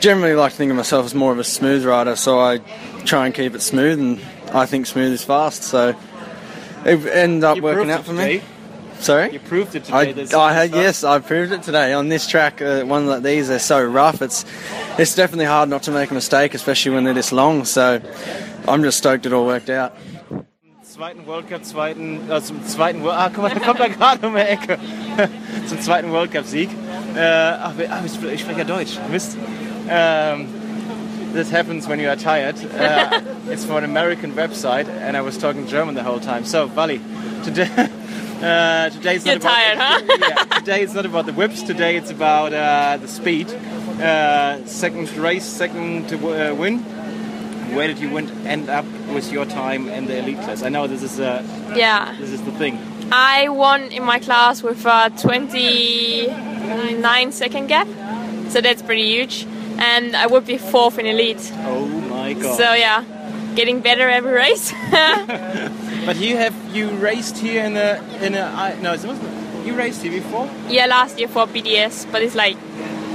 generally 0.00 0.34
like 0.34 0.52
to 0.52 0.58
think 0.58 0.70
of 0.70 0.76
myself 0.76 1.06
as 1.06 1.14
more 1.14 1.32
of 1.32 1.38
a 1.38 1.44
smooth 1.44 1.84
rider, 1.84 2.14
so 2.16 2.38
I 2.40 2.58
try 3.04 3.26
and 3.26 3.34
keep 3.34 3.54
it 3.54 3.62
smooth, 3.62 3.98
and 3.98 4.20
I 4.54 4.66
think 4.66 4.86
smooth 4.86 5.12
is 5.12 5.24
fast. 5.24 5.62
So 5.62 5.94
it 6.84 7.06
ended 7.06 7.44
up 7.44 7.56
You 7.56 7.62
working 7.62 7.90
out 7.90 8.04
for 8.04 8.12
today. 8.12 8.38
me. 8.38 8.42
Sorry. 9.00 9.32
You 9.32 9.40
proved 9.40 9.74
it 9.74 9.84
today. 9.84 10.14
I, 10.34 10.38
I 10.38 10.52
had 10.52 10.70
yes, 10.72 11.04
I 11.04 11.18
proved 11.20 11.52
it 11.52 11.62
today 11.62 11.92
on 11.92 12.08
this 12.08 12.26
track. 12.26 12.60
Uh, 12.60 12.84
one 12.84 13.06
like 13.06 13.22
these, 13.22 13.48
they're 13.48 13.58
so 13.58 13.82
rough. 13.84 14.22
It's 14.22 14.44
it's 14.98 15.14
definitely 15.14 15.46
hard 15.46 15.68
not 15.68 15.82
to 15.84 15.90
make 15.90 16.10
a 16.10 16.14
mistake, 16.14 16.54
especially 16.54 16.92
when 16.94 17.04
they're 17.04 17.14
this 17.14 17.32
long. 17.32 17.64
So 17.64 18.00
I'm 18.66 18.82
just 18.82 18.98
stoked 18.98 19.26
it 19.26 19.32
all 19.32 19.46
worked 19.46 19.70
out. 19.70 19.94
zweiten 20.98 21.26
World 21.26 21.48
Cup, 21.48 21.64
zweiten, 21.64 22.28
äh, 22.28 22.42
zum 22.42 22.66
zweiten, 22.66 23.04
Wo- 23.04 23.10
ah, 23.10 23.28
guck 23.28 23.44
mal, 23.44 23.54
da 23.54 23.60
kommt 23.60 23.78
er 23.78 23.88
gerade 23.88 24.26
um 24.26 24.34
die 24.34 24.40
Ecke. 24.40 24.78
zum 25.68 25.80
zweiten 25.80 26.10
World 26.10 26.32
Cup 26.32 26.44
Sieg. 26.44 26.70
Äh, 27.14 27.20
ach, 27.20 27.72
ah, 27.88 28.02
ich 28.04 28.32
ich 28.32 28.40
spreche 28.40 28.58
ja 28.58 28.64
Deutsch. 28.64 28.98
Mist. 29.08 29.36
Um, 29.88 30.48
this 31.32 31.52
happens 31.52 31.88
when 31.88 32.00
you 32.00 32.08
are 32.08 32.16
tired. 32.16 32.56
Uh, 32.74 33.20
it's 33.50 33.64
for 33.64 33.78
an 33.78 33.84
American 33.84 34.34
website, 34.34 34.88
and 34.88 35.16
I 35.16 35.20
was 35.20 35.38
talking 35.38 35.68
German 35.68 35.94
the 35.94 36.02
whole 36.02 36.20
time. 36.20 36.44
So, 36.44 36.66
Wally, 36.66 37.00
today. 37.44 37.68
Uh, 38.42 38.88
today 38.90 39.16
it's 39.16 39.26
You're 39.26 39.34
not 39.34 39.42
about 39.42 39.52
tired, 39.52 39.78
huh? 39.78 40.00
yeah, 40.20 40.44
today 40.60 40.82
it's 40.82 40.94
not 40.94 41.04
about 41.04 41.26
the 41.26 41.32
whips. 41.32 41.60
Today 41.62 41.96
it's 41.96 42.10
about 42.12 42.52
uh, 42.52 42.96
the 42.98 43.08
speed. 43.08 43.50
Uh, 43.50 44.64
second 44.64 45.10
race, 45.16 45.44
second 45.44 46.08
to 46.08 46.16
uh, 46.50 46.54
win. 46.54 46.78
Where 47.74 47.88
did 47.88 47.98
you 47.98 48.10
win, 48.10 48.30
end 48.46 48.68
up 48.70 48.84
with 49.12 49.32
your 49.32 49.44
time 49.44 49.88
in 49.88 50.06
the 50.06 50.18
elite 50.18 50.38
class? 50.42 50.62
I 50.62 50.68
know 50.68 50.86
this 50.86 51.02
is 51.02 51.18
uh, 51.18 51.42
Yeah. 51.74 52.14
this 52.20 52.30
is 52.30 52.40
the 52.42 52.52
thing. 52.52 52.78
I 53.10 53.48
won 53.48 53.82
in 53.90 54.04
my 54.04 54.20
class 54.20 54.62
with 54.62 54.86
a 54.86 55.10
29 55.20 57.32
second 57.32 57.66
gap, 57.66 57.88
so 58.50 58.60
that's 58.60 58.82
pretty 58.82 59.04
huge. 59.06 59.46
And 59.78 60.14
I 60.14 60.26
would 60.28 60.46
be 60.46 60.58
fourth 60.58 60.96
in 60.98 61.06
elite. 61.06 61.50
Oh 61.66 61.86
my 61.86 62.34
god! 62.34 62.56
So 62.56 62.72
yeah, 62.74 63.02
getting 63.58 63.80
better 63.80 64.08
every 64.08 64.32
race. 64.44 64.72
but 66.06 66.16
you 66.16 66.36
have 66.36 66.54
you 66.76 66.86
raced 67.10 67.36
here 67.38 67.64
in 67.64 67.76
a 67.76 67.90
in 68.22 68.34
a 68.34 68.44
I, 68.64 68.66
no, 68.80 68.92
it 68.94 69.04
wasn't. 69.04 69.66
You 69.66 69.74
raced 69.74 70.02
here 70.02 70.12
before? 70.22 70.48
yeah, 70.68 70.86
last 70.86 71.18
year 71.18 71.28
for 71.28 71.46
BDS, 71.46 72.06
but 72.12 72.22
it's 72.22 72.36
like 72.44 72.56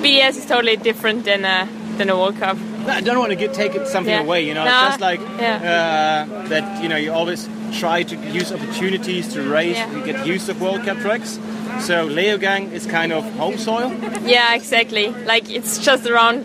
BDS 0.03 0.35
is 0.41 0.45
totally 0.45 0.75
different 0.89 1.23
than 1.29 1.45
a 1.45 1.67
than 1.97 2.09
a 2.09 2.15
World 2.15 2.37
Cup. 2.37 2.57
No, 2.85 2.91
I 2.99 3.01
don't 3.01 3.17
want 3.23 3.31
to 3.31 3.39
get 3.43 3.53
take 3.53 3.73
something 3.95 4.13
Yeah. 4.13 4.27
away. 4.27 4.41
You 4.47 4.53
know, 4.53 4.63
it's 4.65 4.87
just 4.89 4.99
like 4.99 5.21
yeah. 5.39 5.71
uh, 5.73 6.47
that. 6.49 6.65
You 6.83 6.89
know, 6.89 6.97
you 6.97 7.13
always 7.13 7.47
try 7.79 8.03
to 8.03 8.15
use 8.39 8.51
opportunities 8.51 9.25
to 9.33 9.41
race. 9.41 9.77
Yeah. 9.77 9.95
You 9.95 10.03
get 10.11 10.27
used 10.27 10.45
to 10.47 10.53
World 10.53 10.83
Cup 10.85 10.97
tracks. 10.99 11.39
So 11.87 11.95
Leogang 12.17 12.71
is 12.71 12.85
kind 12.85 13.11
of 13.13 13.23
home 13.41 13.57
soil. 13.57 13.89
Yeah, 14.35 14.55
exactly. 14.55 15.07
Like 15.31 15.49
it's 15.57 15.79
just 15.87 16.05
around 16.05 16.37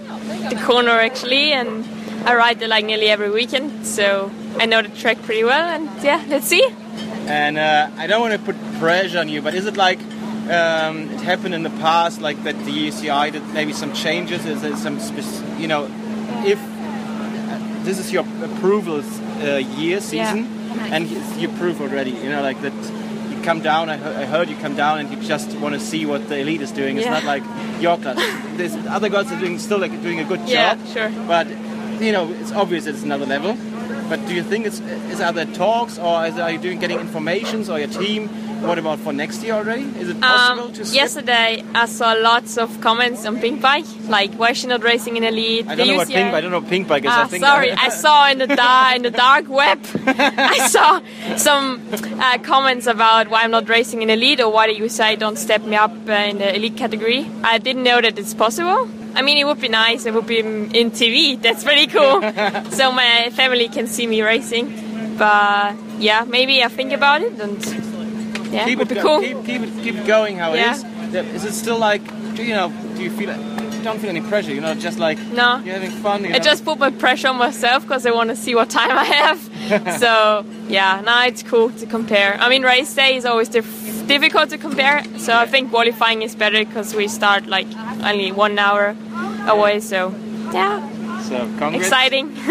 the 0.50 0.56
corner 0.66 0.96
actually, 1.08 1.52
and 1.52 1.84
I 2.28 2.34
ride 2.36 2.58
there 2.60 2.68
like 2.68 2.84
nearly 2.84 3.08
every 3.08 3.30
weekend, 3.30 3.86
so 3.86 4.30
I 4.58 4.66
know 4.66 4.82
the 4.82 4.90
track 4.90 5.22
pretty 5.22 5.44
well. 5.44 5.66
And 5.66 5.88
yeah, 6.04 6.22
let's 6.28 6.46
see. 6.46 6.62
And 7.26 7.56
uh, 7.56 7.88
I 7.96 8.06
don't 8.06 8.20
want 8.20 8.34
to 8.34 8.38
put 8.38 8.54
pressure 8.78 9.18
on 9.18 9.30
you, 9.30 9.40
but 9.40 9.54
is 9.54 9.64
it 9.64 9.78
like 9.78 9.98
um, 10.50 11.08
it 11.10 11.20
happened 11.22 11.54
in 11.54 11.62
the 11.62 11.70
past, 11.80 12.20
like 12.20 12.42
that 12.44 12.54
the 12.66 12.70
UCI 12.70 13.32
did 13.32 13.46
maybe 13.54 13.72
some 13.72 13.94
changes? 13.94 14.44
Is 14.44 14.60
there 14.60 14.76
some, 14.76 14.98
you 15.58 15.68
know, 15.68 15.84
if 16.44 16.58
uh, 16.60 17.84
this 17.84 17.98
is 17.98 18.12
your 18.12 18.24
approval 18.44 19.02
uh, 19.42 19.56
year 19.56 19.98
season, 20.02 20.44
and 20.92 21.08
you 21.40 21.48
prove 21.48 21.80
already, 21.80 22.10
you 22.10 22.28
know, 22.28 22.42
like 22.42 22.60
that 22.60 22.74
you 23.30 23.42
come 23.42 23.62
down. 23.62 23.88
I, 23.88 23.94
I 24.22 24.24
heard 24.26 24.50
you 24.50 24.56
come 24.56 24.76
down 24.76 24.98
and 25.00 25.10
you 25.10 25.16
just 25.26 25.56
want 25.56 25.74
to 25.74 25.80
see 25.80 26.04
what 26.04 26.28
the 26.28 26.38
elite 26.40 26.60
is 26.60 26.72
doing. 26.72 26.98
It's 26.98 27.06
Yeah. 27.06 27.20
not 27.20 27.24
like 27.24 27.42
your 27.80 27.96
class. 27.96 28.16
There's 28.58 28.74
other 28.86 29.08
guys 29.08 29.32
are 29.32 29.40
doing 29.40 29.58
still 29.58 29.78
like 29.78 29.92
doing 30.02 30.20
a 30.20 30.24
good 30.24 30.40
Yeah, 30.46 30.74
job. 30.74 30.86
sure. 30.92 31.10
But 31.26 31.46
you 32.00 32.12
know, 32.12 32.30
it's 32.32 32.52
obvious 32.52 32.86
it's 32.86 33.02
another 33.02 33.26
level. 33.26 33.56
But 34.08 34.26
do 34.26 34.34
you 34.34 34.42
think 34.42 34.64
it's 34.66 34.80
is 35.12 35.20
are 35.20 35.32
there 35.34 35.44
talks 35.46 35.98
or 35.98 36.24
is, 36.26 36.38
are 36.38 36.50
you 36.50 36.58
doing 36.58 36.78
getting 36.78 36.98
informations 36.98 37.68
or 37.68 37.78
your 37.78 37.88
team? 37.88 38.28
What 38.62 38.76
about 38.78 38.98
for 38.98 39.12
next 39.12 39.42
year 39.44 39.52
already? 39.54 39.82
Is 40.00 40.08
it 40.08 40.20
possible 40.20 40.64
Um, 40.64 40.72
to 40.72 40.84
skip? 40.84 40.96
yesterday, 40.96 41.62
I 41.74 41.84
saw 41.86 42.14
lots 42.14 42.56
of 42.58 42.80
comments 42.80 43.24
on 43.26 43.38
Pink 43.38 43.60
Bike, 43.60 43.84
like 44.08 44.32
why 44.34 44.50
is 44.50 44.56
she 44.58 44.66
not 44.66 44.82
racing 44.82 45.16
in 45.18 45.22
elite? 45.24 45.68
I 45.68 45.74
don't 45.76 45.86
know 45.86 45.96
what 45.96 46.08
UCI 46.08 46.14
pink. 46.14 46.34
I 46.34 46.40
don't 46.40 46.50
know 46.50 46.58
what 46.60 46.68
pink 46.70 46.88
bike 46.88 47.04
is. 47.04 47.10
Ah, 47.12 47.24
I 47.24 47.26
think 47.28 47.44
sorry, 47.44 47.70
I 47.70 47.88
saw 47.90 48.28
in 48.30 48.38
the 48.38 48.46
dark 48.64 48.96
in 48.96 49.02
the 49.02 49.10
dark 49.12 49.48
web. 49.48 49.78
I 50.06 50.66
saw 50.68 51.00
some 51.36 51.86
uh, 52.18 52.38
comments 52.38 52.86
about 52.86 53.28
why 53.28 53.44
I'm 53.44 53.50
not 53.52 53.68
racing 53.68 54.02
in 54.02 54.10
elite 54.10 54.40
or 54.40 54.50
why 54.50 54.66
the 54.72 54.80
UCI 54.80 55.18
don't 55.18 55.36
step 55.36 55.62
me 55.62 55.76
up 55.76 55.92
uh, 56.08 56.12
in 56.12 56.38
the 56.38 56.52
elite 56.56 56.76
category. 56.76 57.30
I 57.44 57.58
didn't 57.58 57.82
know 57.84 58.00
that 58.00 58.18
it's 58.18 58.34
possible. 58.34 58.88
I 59.18 59.22
mean, 59.22 59.36
it 59.36 59.44
would 59.44 59.60
be 59.60 59.68
nice. 59.68 60.06
It 60.06 60.14
would 60.14 60.28
be 60.28 60.38
in 60.38 60.92
TV. 60.92 61.42
That's 61.42 61.64
pretty 61.64 61.88
cool. 61.88 62.22
so 62.70 62.92
my 62.92 63.30
family 63.32 63.68
can 63.68 63.88
see 63.88 64.06
me 64.06 64.22
racing. 64.22 65.16
But 65.18 65.74
yeah, 65.98 66.24
maybe 66.24 66.62
I 66.62 66.68
think 66.68 66.92
about 66.92 67.22
it 67.22 67.32
and 67.40 67.58
yeah, 68.52 68.64
keep 68.64 68.74
it 68.74 68.78
would 68.78 68.88
be 68.88 68.94
go- 68.94 69.02
cool. 69.02 69.20
Keep, 69.20 69.44
keep 69.44 69.62
it 69.62 69.82
keep 69.82 69.94
it 69.96 70.06
going 70.06 70.38
how 70.38 70.54
it 70.54 70.60
is. 70.60 70.84
Yeah, 71.12 71.22
Is 71.34 71.44
it 71.44 71.54
still 71.54 71.78
like? 71.78 72.04
Do 72.36 72.44
you 72.44 72.54
know? 72.54 72.70
Do 72.94 73.02
you 73.02 73.10
feel? 73.10 73.57
You 73.78 73.84
don't 73.84 73.98
feel 74.00 74.10
any 74.10 74.20
pressure. 74.20 74.52
You're 74.52 74.62
not 74.62 74.78
just 74.78 74.98
like 74.98 75.18
No. 75.32 75.58
you're 75.64 75.74
having 75.74 75.90
fun. 76.02 76.24
You 76.24 76.30
I 76.30 76.32
know? 76.32 76.38
just 76.50 76.64
put 76.64 76.78
my 76.78 76.90
pressure 76.90 77.28
on 77.28 77.36
myself 77.36 77.82
because 77.84 78.04
I 78.06 78.10
want 78.10 78.30
to 78.30 78.36
see 78.36 78.54
what 78.54 78.68
time 78.70 78.90
I 78.98 79.04
have. 79.04 79.98
so 80.00 80.44
yeah, 80.68 81.00
now 81.04 81.24
it's 81.26 81.42
cool 81.42 81.70
to 81.70 81.86
compare. 81.86 82.36
I 82.40 82.48
mean, 82.48 82.62
race 82.64 82.92
day 82.94 83.16
is 83.16 83.24
always 83.24 83.48
dif- 83.48 84.06
difficult 84.08 84.50
to 84.50 84.58
compare. 84.58 85.04
So 85.18 85.32
I 85.36 85.46
think 85.46 85.70
qualifying 85.70 86.22
is 86.22 86.34
better 86.34 86.64
because 86.64 86.94
we 86.94 87.06
start 87.08 87.46
like 87.46 87.66
only 88.02 88.32
one 88.32 88.58
hour 88.58 88.96
away. 89.46 89.80
So 89.80 90.12
yeah, 90.52 90.80
so 91.22 91.38
congrats. 91.58 91.76
exciting. 91.76 92.36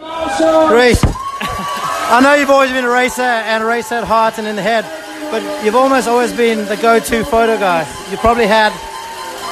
Um, 0.00 0.70
Reece, 0.70 1.02
I 1.04 2.20
know 2.22 2.34
you've 2.34 2.50
always 2.50 2.70
been 2.70 2.84
a 2.84 2.90
racer 2.90 3.22
and 3.22 3.62
a 3.62 3.66
racer 3.66 3.96
at 3.96 4.04
heart 4.04 4.38
and 4.38 4.46
in 4.46 4.56
the 4.56 4.62
head, 4.62 4.84
but 5.30 5.42
you've 5.64 5.74
almost 5.74 6.06
always 6.08 6.32
been 6.32 6.64
the 6.66 6.76
go-to 6.76 7.24
photo 7.24 7.58
guy. 7.58 7.80
You 8.10 8.16
probably 8.18 8.46
had 8.46 8.72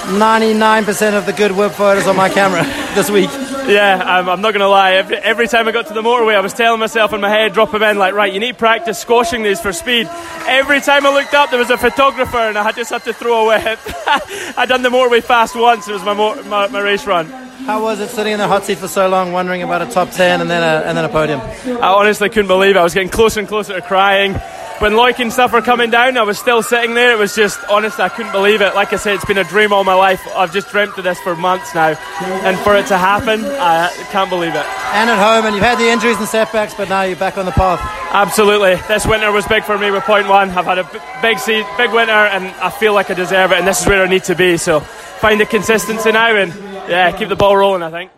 99% 0.07 1.19
of 1.19 1.27
the 1.27 1.33
good 1.33 1.53
whip 1.53 1.73
photos 1.73 2.07
on 2.07 2.17
my 2.17 2.29
camera 2.29 2.63
this 2.95 3.11
week. 3.11 3.31
Yeah, 3.67 4.19
um, 4.19 4.29
I'm 4.29 4.41
not 4.41 4.53
going 4.53 4.61
to 4.61 4.69
lie. 4.69 4.93
Every, 4.93 5.17
every 5.17 5.49
time 5.49 5.67
I 5.67 5.73
got 5.73 5.89
to 5.89 5.95
the 5.95 6.03
motorway, 6.03 6.37
I 6.37 6.41
was 6.41 6.53
telling 6.53 6.79
myself 6.79 7.13
in 7.13 7.21
my 7.21 7.29
head, 7.29 7.53
drop 7.53 7.73
them 7.73 7.83
in, 7.83 7.99
like, 7.99 8.15
right, 8.15 8.33
you 8.33 8.39
need 8.39 8.57
practice 8.57 8.99
squashing 8.99 9.43
these 9.43 9.61
for 9.61 9.73
speed. 9.73 10.09
Every 10.47 10.81
time 10.81 11.05
I 11.05 11.13
looked 11.13 11.35
up, 11.35 11.51
there 11.51 11.59
was 11.59 11.71
a 11.71 11.77
photographer, 11.77 12.37
and 12.37 12.57
I 12.57 12.71
just 12.71 12.91
had 12.91 13.03
to 13.05 13.13
throw 13.13 13.51
a 13.51 13.59
whip. 13.59 13.81
I'd 14.57 14.69
done 14.69 14.83
the 14.83 14.91
motorway 14.91 15.23
fast 15.23 15.57
once. 15.57 15.89
It 15.89 15.93
was 15.93 16.05
my, 16.05 16.15
mo- 16.15 16.41
my, 16.45 16.69
my 16.69 16.81
race 16.81 17.05
run. 17.05 17.27
How 17.27 17.83
was 17.83 17.99
it 17.99 18.11
sitting 18.11 18.35
in 18.35 18.39
the 18.39 18.47
hot 18.47 18.65
seat 18.65 18.79
for 18.79 18.87
so 18.87 19.09
long, 19.09 19.33
wondering 19.33 19.65
about 19.65 19.83
a 19.83 19.87
top 19.87 20.13
10 20.13 20.41
and 20.41 20.49
then 20.49 20.63
a, 20.63 20.87
and 20.87 20.97
then 20.97 21.05
a 21.05 21.09
podium? 21.09 21.41
I 21.41 21.89
honestly 21.89 22.29
couldn't 22.29 22.47
believe 22.47 22.77
it. 22.77 22.79
I 22.79 22.85
was 22.85 22.95
getting 22.95 23.09
closer 23.09 23.41
and 23.41 23.49
closer 23.49 23.75
to 23.75 23.83
crying. 23.83 24.35
When 24.79 24.93
Loic 24.93 25.19
and 25.21 25.33
stuff 25.33 25.53
were 25.53 25.63
coming 25.63 25.89
down, 25.89 26.19
I 26.19 26.23
was 26.23 26.39
still 26.39 26.63
sitting 26.63 26.93
there. 26.93 27.13
It 27.13 27.19
was 27.19 27.35
just, 27.35 27.59
honestly, 27.71 28.05
I 28.05 28.11
couldn't 28.11 28.33
believe 28.33 28.61
it. 28.61 28.75
Like 28.75 28.93
I 28.93 28.97
said, 28.97 29.15
it's 29.15 29.25
been 29.25 29.39
a 29.39 29.45
dream 29.45 29.73
all 29.73 29.85
my 29.85 29.95
life. 29.95 30.21
I've 30.37 30.53
just 30.53 30.69
dreamt 30.71 30.99
of 30.99 31.05
this 31.05 31.19
for 31.21 31.35
months 31.35 31.75
now. 31.75 31.97
And 32.21 32.59
for 32.59 32.77
it 32.77 32.87
to 32.89 32.99
happen, 32.99 33.43
I 33.45 33.89
can't 34.13 34.29
believe 34.29 34.55
it. 34.55 34.67
And 34.93 35.09
at 35.09 35.19
home, 35.19 35.47
and 35.47 35.55
you've 35.55 35.65
had 35.65 35.79
the 35.79 35.89
injuries 35.89 36.19
and 36.19 36.29
setbacks, 36.29 36.75
but 36.75 36.91
now 36.91 37.03
you're 37.03 37.17
back 37.17 37.39
on 37.39 37.47
the 37.47 37.53
path. 37.53 37.81
Absolutely. 38.13 38.77
This 38.87 39.07
winter 39.07 39.33
was 39.33 39.47
big 39.47 39.65
for 39.65 39.79
me 39.79 39.91
with 39.91 40.05
point 40.05 40.29
one. 40.29 40.51
I've 40.51 40.67
had 40.67 40.79
a 40.79 40.85
big 41.23 41.39
se- 41.39 41.67
big 41.77 41.93
winter 41.93 42.13
and 42.13 42.47
I 42.57 42.71
feel 42.71 42.95
like 42.95 43.11
I 43.11 43.15
deserve 43.15 43.53
it 43.53 43.59
and 43.59 43.67
this 43.67 43.81
is 43.81 43.87
where 43.87 44.03
I 44.03 44.09
need 44.09 44.25
to 44.25 44.35
be. 44.35 44.57
So 44.57 44.81
find 44.81 45.41
the 45.41 45.47
consistency 45.47 46.13
now 46.13 46.35
and 46.35 46.55
yeah, 46.89 47.11
keep 47.17 47.29
the 47.29 47.37
ball 47.37 47.57
rolling 47.57 47.83
I 47.83 47.91
think. 47.91 48.11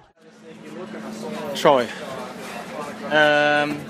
Troy. 1.56 1.88
Um, 3.06 3.80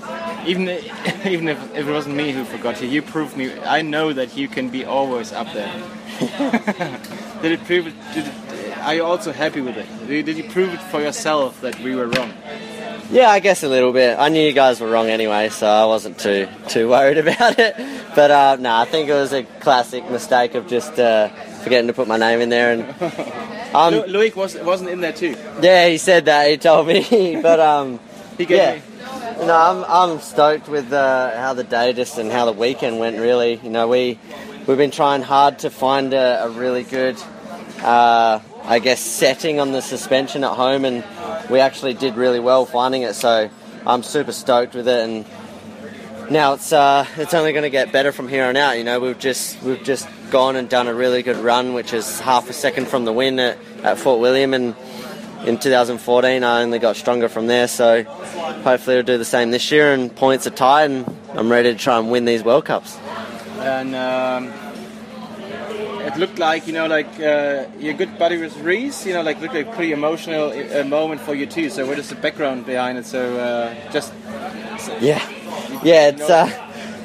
even 0.45 0.69
even 1.25 1.47
if, 1.47 1.75
if 1.75 1.87
it 1.87 1.91
wasn't 1.91 2.15
me 2.15 2.31
who 2.31 2.43
forgot 2.45 2.81
you, 2.81 2.87
you 2.87 3.01
proved 3.01 3.35
me. 3.37 3.57
I 3.61 3.81
know 3.81 4.13
that 4.13 4.35
you 4.37 4.47
can 4.47 4.69
be 4.69 4.85
always 4.85 5.31
up 5.33 5.51
there. 5.53 5.71
did 7.41 7.51
it 7.53 7.63
prove 7.65 7.87
it? 7.87 7.93
Did 8.13 8.27
it 8.27 8.33
are 8.81 8.95
you 8.95 9.03
also 9.03 9.31
happy 9.31 9.61
with 9.61 9.77
it? 9.77 9.85
Did 10.07 10.37
you 10.37 10.49
prove 10.49 10.73
it 10.73 10.81
for 10.81 11.01
yourself 11.01 11.59
that 11.61 11.79
we 11.81 11.95
were 11.95 12.07
wrong? 12.07 12.33
Yeah, 13.11 13.29
I 13.29 13.39
guess 13.39 13.63
a 13.63 13.67
little 13.67 13.91
bit. 13.91 14.17
I 14.19 14.29
knew 14.29 14.41
you 14.41 14.53
guys 14.53 14.79
were 14.79 14.89
wrong 14.89 15.09
anyway, 15.09 15.49
so 15.49 15.67
I 15.67 15.85
wasn't 15.85 16.19
too 16.19 16.47
too 16.67 16.89
worried 16.89 17.17
about 17.25 17.59
it. 17.59 17.75
But 18.15 18.31
uh, 18.31 18.57
no, 18.59 18.73
I 18.75 18.85
think 18.85 19.09
it 19.09 19.13
was 19.13 19.33
a 19.33 19.43
classic 19.43 20.09
mistake 20.09 20.55
of 20.55 20.67
just 20.67 20.97
uh, 20.99 21.29
forgetting 21.63 21.87
to 21.87 21.93
put 21.93 22.07
my 22.07 22.17
name 22.17 22.39
in 22.39 22.49
there. 22.49 22.71
And 22.73 23.75
um, 23.75 23.93
Lu- 24.07 24.31
was 24.35 24.55
wasn't 24.55 24.91
in 24.91 25.01
there 25.01 25.13
too. 25.13 25.35
yeah, 25.61 25.87
he 25.87 25.97
said 25.97 26.25
that. 26.25 26.49
He 26.49 26.57
told 26.57 26.87
me, 26.87 27.39
but 27.41 27.59
um, 27.59 27.99
He 28.37 28.45
gave 28.45 28.57
yeah. 28.57 28.75
me. 28.75 28.81
No, 29.39 29.55
I'm, 29.55 29.85
I'm 29.85 30.19
stoked 30.19 30.67
with 30.67 30.91
uh, 30.91 31.35
how 31.37 31.53
the 31.53 31.63
day 31.63 31.93
just 31.93 32.17
and 32.17 32.29
how 32.29 32.45
the 32.45 32.51
weekend 32.51 32.99
went. 32.99 33.17
Really, 33.17 33.55
you 33.63 33.69
know, 33.69 33.87
we 33.87 34.19
we've 34.67 34.77
been 34.77 34.91
trying 34.91 35.21
hard 35.21 35.59
to 35.59 35.69
find 35.69 36.13
a, 36.13 36.43
a 36.43 36.49
really 36.49 36.83
good, 36.83 37.17
uh, 37.81 38.41
I 38.63 38.79
guess, 38.79 38.99
setting 38.99 39.61
on 39.61 39.71
the 39.71 39.81
suspension 39.81 40.43
at 40.43 40.51
home, 40.51 40.83
and 40.83 41.05
we 41.49 41.61
actually 41.61 41.93
did 41.93 42.15
really 42.15 42.41
well 42.41 42.65
finding 42.65 43.03
it. 43.03 43.13
So 43.13 43.49
I'm 43.87 44.03
super 44.03 44.33
stoked 44.33 44.75
with 44.75 44.89
it, 44.89 45.09
and 45.09 45.25
now 46.29 46.53
it's 46.53 46.73
uh, 46.73 47.05
it's 47.15 47.33
only 47.33 47.53
going 47.53 47.63
to 47.63 47.69
get 47.69 47.93
better 47.93 48.11
from 48.11 48.27
here 48.27 48.43
on 48.43 48.57
out. 48.57 48.77
You 48.77 48.83
know, 48.83 48.99
we've 48.99 49.17
just 49.17 49.63
we've 49.63 49.83
just 49.83 50.07
gone 50.31 50.57
and 50.57 50.69
done 50.69 50.87
a 50.87 50.93
really 50.93 51.23
good 51.23 51.37
run, 51.37 51.73
which 51.73 51.93
is 51.93 52.19
half 52.19 52.49
a 52.49 52.53
second 52.53 52.89
from 52.89 53.05
the 53.05 53.13
win 53.13 53.39
at, 53.39 53.57
at 53.83 53.97
Fort 53.99 54.19
William, 54.19 54.53
and 54.53 54.75
in 55.45 55.57
2014 55.57 56.43
I 56.43 56.61
only 56.61 56.79
got 56.79 56.95
stronger 56.95 57.29
from 57.29 57.47
there. 57.47 57.67
So 57.67 58.03
hopefully 58.03 58.97
we'll 58.97 59.03
do 59.03 59.17
the 59.17 59.25
same 59.25 59.51
this 59.51 59.71
year, 59.71 59.93
and 59.93 60.13
points 60.15 60.47
are 60.47 60.51
tied, 60.51 60.91
and 60.91 61.17
I'm 61.33 61.51
ready 61.51 61.71
to 61.71 61.77
try 61.77 61.97
and 61.97 62.11
win 62.11 62.25
these 62.25 62.43
World 62.43 62.65
Cups. 62.65 62.97
and 63.59 63.93
um, 63.95 64.53
it 66.01 66.17
looked 66.17 66.39
like 66.39 66.65
you 66.67 66.73
know 66.73 66.87
like 66.87 67.19
uh, 67.19 67.65
your 67.79 67.93
good 67.93 68.17
buddy 68.17 68.37
with 68.37 68.55
Reece. 68.57 69.05
You 69.05 69.13
know, 69.13 69.21
like 69.21 69.39
looked 69.41 69.53
like 69.53 69.67
a 69.67 69.71
pretty 69.71 69.91
emotional 69.91 70.51
uh, 70.51 70.83
moment 70.83 71.21
for 71.21 71.35
you 71.35 71.45
too. 71.45 71.69
So 71.69 71.85
what 71.85 71.99
is 71.99 72.09
the 72.09 72.15
background 72.15 72.65
behind 72.65 72.97
it? 72.97 73.05
So 73.05 73.37
uh, 73.37 73.91
just 73.91 74.13
Yeah, 75.01 75.21
yeah, 75.83 76.09
it's 76.09 76.29
uh, 76.29 76.49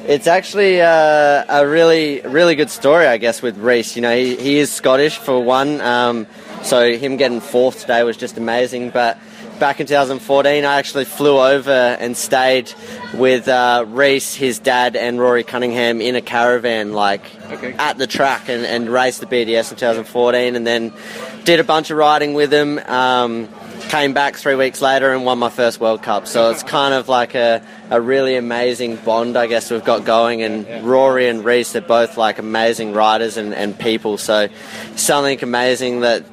it's 0.07 0.27
actually 0.27 0.81
uh, 0.81 1.45
a 1.49 1.67
really 1.67 2.21
really 2.21 2.55
good 2.55 2.69
story, 2.69 3.05
I 3.05 3.17
guess, 3.17 3.41
with 3.41 3.57
Reece. 3.57 3.95
You 3.95 4.01
know, 4.01 4.15
he, 4.15 4.35
he 4.35 4.57
is 4.57 4.71
Scottish 4.71 5.17
for 5.17 5.39
one, 5.43 5.81
um, 5.81 6.27
so 6.65 6.91
him 6.97 7.17
getting 7.17 7.39
fourth 7.39 7.81
today 7.81 8.03
was 8.03 8.17
just 8.17 8.37
amazing. 8.37 8.89
But 8.89 9.17
back 9.59 9.79
in 9.79 9.87
2014, 9.87 10.65
I 10.65 10.77
actually 10.77 11.05
flew 11.05 11.39
over 11.39 11.71
and 11.71 12.17
stayed 12.17 12.73
with 13.13 13.47
uh, 13.47 13.85
Reece, 13.87 14.35
his 14.35 14.59
dad, 14.59 14.95
and 14.95 15.19
Rory 15.19 15.43
Cunningham 15.43 16.01
in 16.01 16.15
a 16.15 16.21
caravan, 16.21 16.93
like 16.93 17.21
Okay. 17.51 17.73
at 17.73 17.97
the 17.97 18.07
track, 18.07 18.49
and, 18.49 18.65
and 18.65 18.89
raced 18.89 19.21
the 19.21 19.27
BDS 19.27 19.71
in 19.71 19.77
2014, 19.77 20.55
and 20.55 20.65
then 20.65 20.91
did 21.43 21.59
a 21.59 21.63
bunch 21.63 21.91
of 21.91 21.97
riding 21.97 22.33
with 22.33 22.51
him. 22.51 22.79
Um, 22.79 23.47
came 23.89 24.13
back 24.13 24.35
three 24.35 24.55
weeks 24.55 24.81
later 24.81 25.13
and 25.13 25.25
won 25.25 25.37
my 25.37 25.49
first 25.49 25.79
World 25.79 26.01
Cup. 26.01 26.25
So 26.25 26.49
it's 26.49 26.63
kind 26.63 26.93
of 26.95 27.07
like 27.07 27.35
a, 27.35 27.61
a 27.91 28.01
really 28.01 28.35
amazing 28.35 28.95
bond, 28.95 29.37
I 29.37 29.45
guess, 29.45 29.69
we've 29.69 29.83
got 29.83 30.05
going. 30.05 30.41
And 30.41 30.83
Rory 30.83 31.29
and 31.29 31.45
Reece, 31.45 31.73
they're 31.73 31.81
both 31.83 32.17
like 32.17 32.39
amazing 32.39 32.93
riders 32.93 33.37
and, 33.37 33.53
and 33.53 33.77
people. 33.77 34.17
So 34.17 34.49
something 34.95 35.41
amazing 35.43 35.99
that 35.99 36.25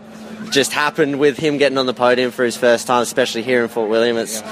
just 0.53 0.73
happened 0.73 1.19
with 1.19 1.39
him 1.39 1.57
getting 1.57 1.79
on 1.79 1.87
the 1.87 1.95
podium 1.95 2.31
for 2.31 2.45
his 2.45 2.57
first 2.57 2.87
time, 2.87 3.03
especially 3.03 3.43
here 3.43 3.63
in 3.63 3.69
Fort 3.69 3.91
William. 3.91 4.17
It's 4.17 4.43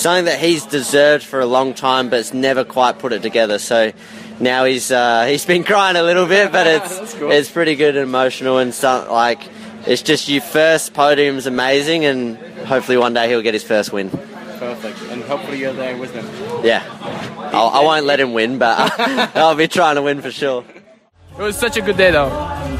something 0.00 0.26
that 0.26 0.38
he's 0.40 0.64
deserved 0.64 1.24
for 1.24 1.40
a 1.40 1.46
long 1.46 1.74
time, 1.74 2.08
but 2.08 2.20
it's 2.20 2.32
never 2.32 2.64
quite 2.64 2.98
put 2.98 3.12
it 3.12 3.22
together. 3.22 3.58
So 3.58 3.92
now 4.40 4.64
he's 4.64 4.90
uh, 4.90 5.26
he's 5.26 5.44
been 5.44 5.64
crying 5.64 5.96
a 5.96 6.02
little 6.02 6.26
bit, 6.26 6.52
but 6.52 6.66
it's 6.66 7.14
it's 7.20 7.50
pretty 7.50 7.74
good 7.74 7.96
and 7.96 8.04
emotional 8.04 8.58
and 8.58 8.72
something 8.72 9.12
like 9.12 9.40
it's 9.86 10.02
just 10.02 10.28
your 10.28 10.42
first 10.42 10.94
podium's 10.94 11.46
amazing, 11.46 12.04
and 12.04 12.36
hopefully 12.66 12.96
one 12.96 13.14
day 13.14 13.28
he'll 13.28 13.42
get 13.42 13.54
his 13.54 13.64
first 13.64 13.92
win. 13.92 14.10
perfect, 14.10 15.00
and 15.10 15.22
hopefully 15.22 15.58
you're 15.58 15.72
there 15.72 15.96
with 15.96 16.12
him. 16.14 16.26
Yeah, 16.64 16.84
I'll, 17.52 17.68
I 17.68 17.82
won't 17.82 18.06
let 18.06 18.20
him 18.20 18.32
win, 18.32 18.58
but 18.58 18.98
I'll 19.36 19.54
be 19.54 19.68
trying 19.68 19.96
to 19.96 20.02
win 20.02 20.20
for 20.22 20.30
sure. 20.30 20.64
It 21.38 21.42
was 21.42 21.56
such 21.56 21.76
a 21.76 21.80
good 21.80 21.96
day, 21.96 22.10
though. 22.10 22.28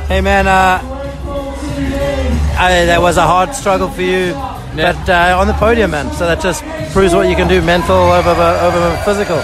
Hey 0.09 0.21
man, 0.21 0.49
uh, 0.49 0.98
I, 2.59 2.87
that 2.87 3.01
was 3.01 3.17
a 3.17 3.27
hard 3.27 3.55
struggle 3.55 3.89
for 3.89 4.03
you, 4.03 4.33
but 4.75 5.09
uh, 5.09 5.39
on 5.39 5.47
the 5.47 5.55
podium, 5.55 5.93
man. 5.93 6.13
So 6.13 6.27
that 6.27 6.41
just 6.41 6.65
proves 6.93 7.15
what 7.15 7.29
you 7.29 7.37
can 7.37 7.49
do, 7.49 7.63
mental 7.63 7.97
over 7.97 8.31
over 8.31 8.97
physical. 9.05 9.37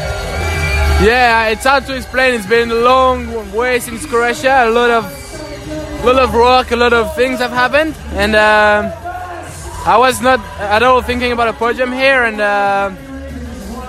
Yeah, 1.03 1.49
it's 1.49 1.65
hard 1.65 1.87
to 1.87 1.97
explain. 1.97 2.35
It's 2.35 2.47
been 2.47 2.71
a 2.71 2.75
long 2.75 3.53
way 3.53 3.79
since 3.81 4.05
Croatia. 4.07 4.65
A 4.67 4.71
lot 4.71 4.91
of, 4.91 5.05
lot 6.05 6.19
of 6.19 6.35
rock, 6.35 6.73
a 6.73 6.77
lot 6.77 6.93
of 6.93 7.15
things 7.15 7.39
have 7.39 7.53
happened, 7.53 7.95
and 8.15 8.35
um 8.35 8.93
I 9.87 9.99
was 9.99 10.23
not 10.23 10.41
at 10.59 10.83
all 10.83 11.03
thinking 11.03 11.33
about 11.33 11.49
a 11.49 11.53
podium 11.53 11.93
here, 11.93 12.25
and 12.25 12.41
uh, 12.41 12.91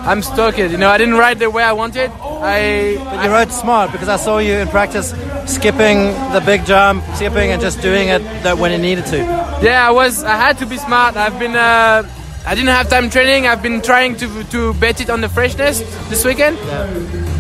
I'm 0.06 0.22
stoked. 0.22 0.58
You 0.60 0.78
know, 0.78 0.90
I 0.90 0.98
didn't 0.98 1.16
ride 1.16 1.40
the 1.40 1.50
way 1.50 1.64
I 1.64 1.74
wanted. 1.74 2.12
I, 2.12 2.96
But 2.98 3.24
you 3.26 3.32
rode 3.32 3.52
smart 3.52 3.92
because 3.92 4.08
I 4.08 4.18
saw 4.18 4.38
you 4.38 4.54
in 4.54 4.68
practice 4.68 5.14
skipping 5.46 5.98
the 6.32 6.42
big 6.46 6.66
jump, 6.66 7.04
skipping 7.16 7.52
and 7.52 7.62
just 7.62 7.82
doing 7.82 8.10
it 8.10 8.22
that 8.44 8.58
when 8.58 8.72
it 8.72 8.80
needed 8.80 9.06
to. 9.08 9.18
Yeah, 9.62 9.88
I 9.88 9.92
was. 9.92 10.24
I 10.24 10.36
had 10.36 10.58
to 10.60 10.66
be 10.66 10.78
smart. 10.78 11.16
I've 11.18 11.40
been. 11.40 11.56
Uh, 11.56 12.04
I 12.48 12.54
didn't 12.54 12.70
have 12.70 12.88
time 12.90 13.10
training. 13.10 13.48
I've 13.48 13.64
been 13.64 13.82
trying 13.82 14.16
to 14.18 14.44
to 14.52 14.74
bet 14.76 15.02
it 15.02 15.10
on 15.10 15.22
the 15.22 15.30
freshness 15.30 15.80
this 16.10 16.24
weekend, 16.24 16.60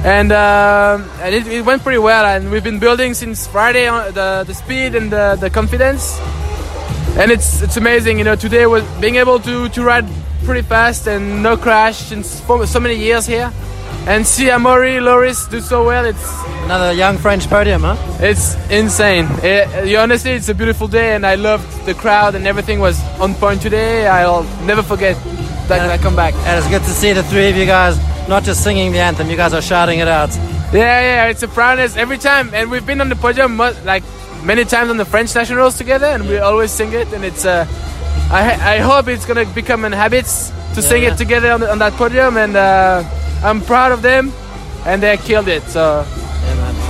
and 0.03 0.31
um 0.31 1.07
and 1.21 1.35
it, 1.35 1.45
it 1.45 1.63
went 1.63 1.83
pretty 1.83 1.99
well. 1.99 2.25
And 2.25 2.49
we've 2.49 2.63
been 2.63 2.79
building 2.79 3.13
since 3.13 3.45
Friday 3.45 3.87
on 3.87 4.11
the 4.15 4.43
the 4.47 4.53
speed 4.55 4.95
and 4.95 5.11
the, 5.11 5.37
the 5.39 5.51
confidence, 5.51 6.17
and 7.19 7.29
it's 7.29 7.61
it's 7.61 7.77
amazing. 7.77 8.17
You 8.17 8.23
know, 8.23 8.35
today 8.35 8.65
was 8.65 8.83
being 8.99 9.17
able 9.17 9.37
to 9.41 9.69
to 9.69 9.83
ride 9.83 10.07
pretty 10.45 10.61
fast 10.67 11.07
and 11.07 11.41
no 11.43 11.57
crash 11.57 11.97
since 11.97 12.41
so 12.45 12.79
many 12.79 12.95
years 12.95 13.25
here, 13.25 13.51
and 14.07 14.25
see 14.25 14.45
Amaury 14.45 15.01
Loris 15.01 15.47
do 15.47 15.59
so 15.59 15.83
well. 15.85 16.05
It's 16.05 16.43
Another 16.65 16.93
young 16.93 17.17
French 17.19 17.47
podium, 17.47 17.81
huh? 17.83 17.95
it's 18.19 18.55
insane. 18.71 19.27
It, 19.43 19.87
you- 19.87 19.99
honestly, 19.99 20.31
it's 20.31 20.49
a 20.49 20.55
beautiful 20.55 20.87
day, 20.87 21.13
and 21.15 21.23
I 21.25 21.35
loved 21.35 21.85
the 21.85 21.93
crowd, 21.93 22.33
and 22.35 22.47
everything 22.47 22.79
was 22.79 22.99
on 23.19 23.35
point 23.35 23.61
today. 23.61 24.07
I'll 24.07 24.43
never 24.65 24.81
forget 24.81 25.15
that 25.67 25.89
I 25.91 25.97
come 25.99 26.15
back. 26.15 26.33
And 26.33 26.57
it's 26.57 26.67
good 26.69 26.81
to 26.81 26.89
see 26.89 27.13
the 27.13 27.21
three 27.23 27.49
of 27.49 27.55
you 27.57 27.65
guys 27.67 27.97
not 28.27 28.43
just 28.43 28.63
singing 28.63 28.91
the 28.91 28.99
anthem, 28.99 29.29
you 29.29 29.37
guys 29.37 29.53
are 29.53 29.61
shouting 29.61 29.99
it 29.99 30.07
out. 30.07 30.29
Yeah, 30.73 31.01
yeah, 31.01 31.25
it's 31.27 31.43
a 31.43 31.47
proudness 31.47 31.95
every 31.97 32.17
time, 32.17 32.49
and 32.53 32.71
we've 32.71 32.85
been 32.85 32.99
on 33.01 33.09
the 33.09 33.15
podium 33.15 33.57
like 33.57 34.03
many 34.43 34.65
times 34.65 34.89
on 34.89 34.97
the 34.97 35.05
French 35.05 35.35
nationals 35.35 35.77
together, 35.77 36.07
and 36.07 36.27
we 36.27 36.39
always 36.39 36.71
sing 36.71 36.93
it, 36.93 37.11
and 37.13 37.23
it's. 37.23 37.45
Uh, 37.45 37.65
I 38.31 38.75
I 38.75 38.77
hope 38.79 39.07
it's 39.07 39.25
gonna 39.25 39.45
become 39.45 39.85
a 39.85 39.95
habit 39.95 40.25
to 40.73 40.81
sing 40.81 41.03
yeah. 41.03 41.13
it 41.13 41.17
together 41.17 41.51
on, 41.51 41.59
the, 41.59 41.71
on 41.71 41.79
that 41.79 41.93
podium, 41.93 42.37
and 42.37 42.55
uh, 42.55 43.03
I'm 43.43 43.61
proud 43.61 43.91
of 43.91 44.01
them, 44.01 44.31
and 44.85 45.01
they 45.01 45.17
killed 45.17 45.47
it. 45.47 45.63
So 45.63 46.05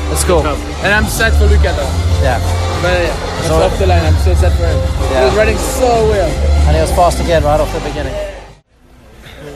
let's 0.10 0.24
go. 0.24 0.40
And 0.40 0.94
I'm 0.94 1.06
sad 1.06 1.34
for 1.34 1.46
Luca 1.46 1.74
though. 1.76 2.06
Yeah. 2.24 2.40
But 2.82 2.92
yeah, 2.92 3.08
that's 3.08 3.48
So- 3.48 3.62
off 3.62 3.80
the 3.80 3.88
line. 3.88 4.06
I'm 4.06 4.16
so 4.24 4.34
sad 4.34 4.52
for 4.58 4.66
him. 4.66 4.80
He 5.10 5.26
was 5.26 5.36
riding 5.36 5.58
so 5.58 5.88
well. 6.10 6.30
And 6.68 6.76
he 6.76 6.82
was 6.82 6.92
fast 6.92 7.20
again 7.20 7.44
right 7.44 7.60
off 7.60 7.72
the 7.74 7.80
beginning. 7.80 8.16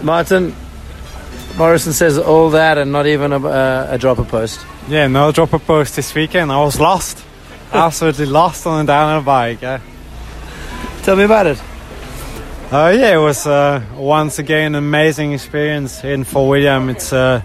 Martin, 0.03 0.55
Morrison 1.57 1.93
says 1.93 2.17
all 2.17 2.49
that 2.51 2.77
and 2.77 2.91
not 2.91 3.05
even 3.07 3.33
a, 3.33 3.39
uh, 3.39 3.87
a 3.89 3.97
dropper 3.97 4.23
post. 4.23 4.65
Yeah, 4.87 5.07
no 5.07 5.31
dropper 5.31 5.59
post 5.59 5.95
this 5.95 6.13
weekend. 6.13 6.51
I 6.51 6.59
was 6.61 6.79
lost. 6.79 7.23
Absolutely 7.73 8.25
lost 8.25 8.65
on 8.65 8.83
a 8.83 8.87
downhill 8.87 9.23
bike. 9.23 9.61
Yeah. 9.61 9.79
Tell 11.03 11.15
me 11.15 11.23
about 11.23 11.47
it. 11.47 11.61
Uh, 12.71 12.95
yeah, 12.95 13.15
it 13.15 13.17
was 13.17 13.47
uh, 13.47 13.83
once 13.95 14.37
again 14.37 14.75
an 14.75 14.83
amazing 14.83 15.33
experience 15.33 16.03
in 16.03 16.23
Fort 16.23 16.49
William. 16.49 16.87
It's, 16.89 17.11
uh, 17.11 17.41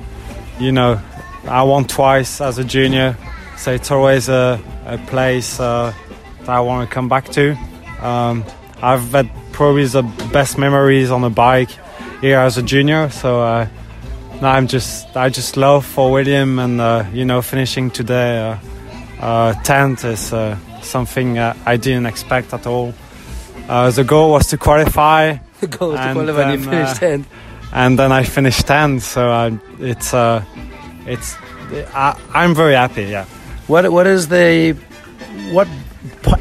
you 0.61 0.71
know, 0.71 1.01
I 1.49 1.63
won 1.63 1.87
twice 1.87 2.43
as 2.43 2.59
a 2.59 2.65
junior, 2.65 3.17
so 3.57 3.73
it's 3.73 3.91
always 3.91 4.29
a, 4.29 4.61
a 4.85 4.99
place 4.99 5.59
uh, 5.59 5.95
that 6.41 6.51
I 6.51 6.61
want 6.61 6.87
to 6.87 6.95
come 6.95 7.09
back 7.09 7.31
to. 7.31 7.57
Um, 8.03 8.45
I've 8.83 9.13
had 9.13 9.31
probably 9.53 9.87
the 9.87 10.03
best 10.31 10.59
memories 10.59 11.11
on 11.11 11.25
a 11.25 11.31
bike 11.31 11.71
here 12.21 12.41
as 12.41 12.59
a 12.59 12.63
junior, 12.63 13.09
so 13.09 13.41
uh, 13.41 13.67
now 14.43 14.51
I'm 14.51 14.67
just 14.67 15.17
I 15.17 15.31
just 15.31 15.57
love 15.57 15.87
Fort 15.87 16.13
William, 16.13 16.59
and 16.59 16.79
uh, 16.83 17.07
you 17.15 17.25
know, 17.25 17.41
finishing 17.41 17.91
today 17.91 18.59
tenth 19.65 20.05
is 20.05 20.35
something 20.83 21.39
I 21.39 21.79
didn't 21.79 22.05
expect 22.05 22.53
at 22.53 22.67
all. 22.67 22.93
Uh, 23.69 23.91
the 23.91 24.05
goal 24.05 24.31
was 24.33 24.47
to 24.49 24.57
qualify. 24.59 25.37
The 25.61 25.67
goal 25.69 25.91
was 25.93 26.01
to 26.01 26.13
qualify 26.13 26.43
and 26.53 26.61
you 26.65 26.69
finished 26.71 27.03
uh, 27.03 27.07
10th. 27.07 27.25
and 27.73 27.99
then 27.99 28.13
I 28.13 28.23
finished 28.25 28.67
10th. 28.67 29.01
So 29.03 29.31
uh, 29.31 29.51
it's 29.81 30.13
uh, 30.13 30.45
it's 31.07 31.37
I, 31.95 32.19
I'm 32.35 32.55
very 32.55 32.75
happy. 32.75 33.05
Yeah. 33.05 33.25
What 33.67 33.91
what 33.91 34.07
is 34.07 34.29
the 34.29 34.77
what 35.53 35.69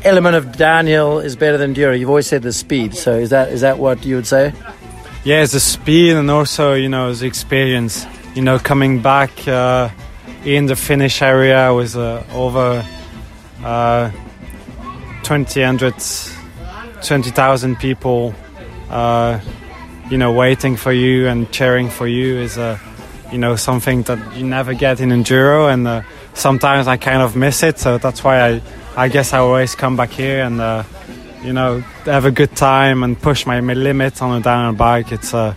element 0.04 0.36
of 0.36 0.58
downhill 0.58 1.20
is 1.20 1.36
better 1.38 1.58
than 1.58 1.74
enduro? 1.74 1.98
You've 1.98 2.10
always 2.10 2.28
said 2.28 2.42
the 2.42 2.52
speed. 2.52 2.96
So 2.96 3.14
is 3.14 3.30
that 3.30 3.50
is 3.50 3.62
that 3.62 3.80
what 3.80 4.04
you 4.06 4.16
would 4.16 4.28
say? 4.28 4.52
Yeah, 5.24 5.42
it's 5.44 5.54
the 5.54 5.62
speed 5.62 6.18
and 6.18 6.30
also 6.30 6.74
you 6.74 6.90
know 6.90 7.14
the 7.14 7.26
experience. 7.26 8.06
You 8.36 8.42
know, 8.42 8.60
coming 8.60 9.00
back 9.02 9.48
uh, 9.48 9.90
in 10.44 10.66
the 10.66 10.76
finish 10.76 11.22
area 11.22 11.72
with 11.74 11.96
uh, 11.96 12.24
over 12.34 12.84
uh, 13.64 14.10
20, 15.24 15.62
20,000 17.04 17.78
people, 17.80 18.34
uh, 18.89 19.39
you 20.10 20.18
know, 20.18 20.32
waiting 20.32 20.76
for 20.76 20.92
you 20.92 21.28
and 21.28 21.52
cheering 21.52 21.89
for 21.89 22.08
you 22.08 22.38
is 22.38 22.58
a, 22.58 22.80
you 23.32 23.38
know, 23.38 23.56
something 23.56 24.04
that 24.04 24.36
you 24.36 24.46
never 24.46 24.74
get 24.74 25.00
in 25.00 25.10
enduro, 25.10 25.72
and 25.72 25.88
uh, 25.88 26.02
sometimes 26.34 26.88
I 26.88 26.98
kind 26.98 27.22
of 27.22 27.36
miss 27.36 27.63
it. 27.63 27.80
So 27.80 27.98
that's 27.98 28.24
why 28.24 28.42
I, 28.42 28.62
I 28.96 29.08
guess 29.08 29.34
I 29.34 29.39
always 29.39 29.76
come 29.76 29.96
back 29.96 30.12
here 30.12 30.44
and, 30.44 30.62
uh, 30.62 30.84
you 31.44 31.54
know, 31.54 31.80
have 32.06 32.26
a 32.26 32.32
good 32.32 32.56
time 32.56 33.04
and 33.04 33.20
push 33.20 33.46
my 33.46 33.60
limits 33.60 34.22
on 34.22 34.39
a 34.39 34.44
downhill 34.44 34.78
bike. 34.78 35.12
It's 35.12 35.34
a, 35.34 35.56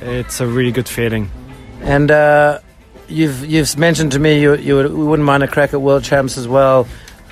it's 0.00 0.40
a 0.40 0.46
really 0.46 0.72
good 0.72 0.88
feeling. 0.88 1.30
And 1.80 2.10
uh, 2.10 2.60
you've 3.08 3.44
you've 3.44 3.76
mentioned 3.78 4.12
to 4.12 4.18
me 4.18 4.40
you 4.40 4.56
you 4.56 4.76
would, 4.76 4.92
wouldn't 4.92 5.26
mind 5.26 5.42
a 5.42 5.48
crack 5.48 5.72
at 5.74 5.80
world 5.80 6.04
champs 6.04 6.36
as 6.36 6.48
well. 6.48 6.86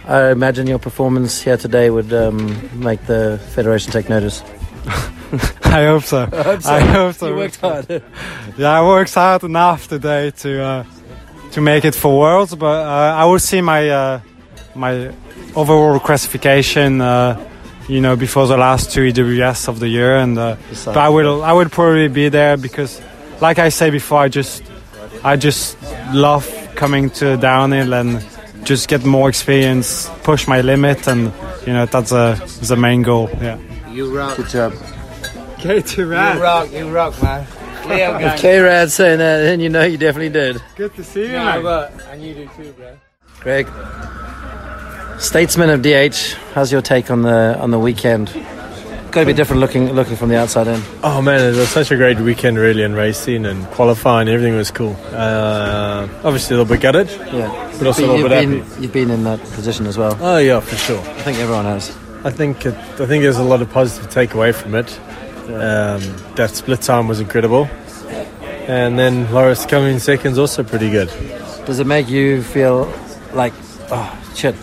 I 0.06 0.30
imagine 0.30 0.66
your 0.66 0.78
performance 0.78 1.40
here 1.40 1.56
today 1.56 1.88
would 1.88 2.12
um, 2.12 2.68
make 2.78 3.06
the 3.06 3.40
federation 3.54 3.90
take 3.90 4.10
notice. 4.10 4.42
I 5.64 5.84
hope 5.84 6.02
so. 6.02 6.28
I 6.32 6.42
hope 6.42 6.62
so. 6.62 6.74
I 6.74 6.80
hope 6.80 7.14
so. 7.14 7.28
You 7.28 7.36
worked 7.36 7.60
hard. 7.60 7.88
yeah, 8.58 8.80
I 8.80 8.82
worked 8.82 9.14
hard 9.14 9.44
enough 9.44 9.88
today 9.88 10.30
to 10.30 10.62
uh, 10.62 10.84
to 11.52 11.60
make 11.62 11.86
it 11.86 11.94
for 11.94 12.18
worlds, 12.18 12.54
but 12.54 12.86
uh, 12.86 13.14
I 13.16 13.24
will 13.24 13.38
see 13.38 13.62
my 13.62 13.88
uh, 13.88 14.20
my 14.74 15.14
overall 15.56 15.98
classification. 15.98 17.00
Uh, 17.00 17.50
you 17.88 18.00
know, 18.00 18.16
before 18.16 18.46
the 18.46 18.56
last 18.56 18.92
two 18.92 19.02
EWS 19.02 19.68
of 19.68 19.78
the 19.78 19.88
year, 19.88 20.16
and 20.16 20.38
uh, 20.38 20.56
but 20.84 20.96
I 20.96 21.08
will 21.08 21.42
I 21.42 21.52
will 21.52 21.68
probably 21.68 22.08
be 22.08 22.28
there 22.28 22.56
because, 22.56 23.00
like 23.40 23.58
I 23.58 23.70
say 23.70 23.90
before, 23.90 24.20
I 24.20 24.28
just 24.28 24.62
I 25.22 25.36
just 25.36 25.76
love 26.12 26.46
coming 26.76 27.10
to 27.10 27.36
downhill 27.36 27.94
and 27.94 28.24
just 28.64 28.88
get 28.88 29.04
more 29.04 29.28
experience, 29.28 30.08
push 30.22 30.46
my 30.48 30.60
limit, 30.60 31.06
and 31.08 31.32
you 31.66 31.72
know 31.72 31.86
that's 31.86 32.12
a 32.12 32.40
the 32.62 32.76
main 32.76 33.02
goal. 33.02 33.28
Yeah. 33.40 33.58
You 33.90 34.16
rock. 34.16 34.36
Good 34.36 34.48
job. 34.48 34.72
Okay, 35.58 35.80
too 35.80 36.02
You 36.02 36.10
rock. 36.12 36.72
You 36.72 36.90
rock, 36.90 37.22
man. 37.22 37.46
Leo 37.88 38.18
If 38.34 38.40
K 38.40 38.58
Rad 38.60 38.90
saying 38.90 39.18
that, 39.18 39.42
then 39.42 39.60
you 39.60 39.68
know 39.68 39.82
you 39.84 39.96
definitely 39.98 40.30
did. 40.30 40.60
Good 40.76 40.94
to 40.96 41.04
see 41.04 41.22
you, 41.26 41.32
No, 41.32 41.44
mate. 41.56 41.62
but 41.62 41.92
and 42.10 42.22
you 42.22 42.34
do 42.34 42.48
too, 42.56 42.72
bro. 42.72 42.96
Greg, 43.40 43.66
statesman 45.20 45.70
of 45.70 45.82
DH, 45.82 46.34
how's 46.54 46.72
your 46.72 46.82
take 46.82 47.10
on 47.10 47.22
the 47.22 47.56
on 47.58 47.70
the 47.70 47.78
weekend? 47.78 48.28
Got 49.14 49.20
to 49.20 49.26
be 49.26 49.32
different 49.32 49.60
looking 49.60 49.92
looking 49.92 50.16
from 50.16 50.28
the 50.28 50.36
outside 50.36 50.66
in. 50.66 50.82
Oh 51.04 51.22
man, 51.22 51.40
it 51.40 51.56
was 51.56 51.68
such 51.68 51.92
a 51.92 51.96
great 51.96 52.18
weekend, 52.18 52.58
really, 52.58 52.82
in 52.82 52.94
racing 52.94 53.46
and 53.46 53.64
qualifying. 53.68 54.26
Everything 54.28 54.56
was 54.56 54.72
cool. 54.72 54.96
Uh, 55.12 56.08
obviously, 56.24 56.56
a 56.56 56.58
little 56.58 56.74
bit 56.74 56.82
gutted, 56.82 57.08
Yeah, 57.32 57.72
but 57.78 57.86
also 57.86 58.02
a 58.02 58.06
you've 58.16 58.24
little 58.24 58.28
bit 58.28 58.48
been, 58.48 58.62
happy. 58.64 58.82
you've 58.82 58.92
been 58.92 59.10
in 59.10 59.22
that 59.22 59.38
position 59.40 59.86
as 59.86 59.96
well. 59.96 60.18
Oh 60.20 60.38
yeah, 60.38 60.58
for 60.58 60.74
sure. 60.74 60.98
I 60.98 61.22
think 61.22 61.38
everyone 61.38 61.64
has. 61.64 61.96
I 62.24 62.30
think 62.30 62.66
it, 62.66 62.74
I 62.74 63.06
think 63.06 63.22
there's 63.22 63.36
a 63.38 63.44
lot 63.44 63.62
of 63.62 63.70
positive 63.70 64.10
takeaway 64.10 64.52
from 64.52 64.74
it. 64.74 64.98
Um, 65.44 66.00
that 66.34 66.50
split 66.54 66.82
time 66.82 67.06
was 67.06 67.20
incredible, 67.20 67.68
and 68.66 68.98
then 68.98 69.32
Loris 69.32 69.64
coming 69.64 69.94
in 69.94 70.00
second 70.00 70.32
is 70.32 70.38
also 70.38 70.64
pretty 70.64 70.90
good. 70.90 71.08
Does 71.66 71.78
it 71.78 71.86
make 71.86 72.08
you 72.08 72.42
feel 72.42 72.92
like, 73.32 73.52
oh 73.92 74.10
shit, 74.34 74.56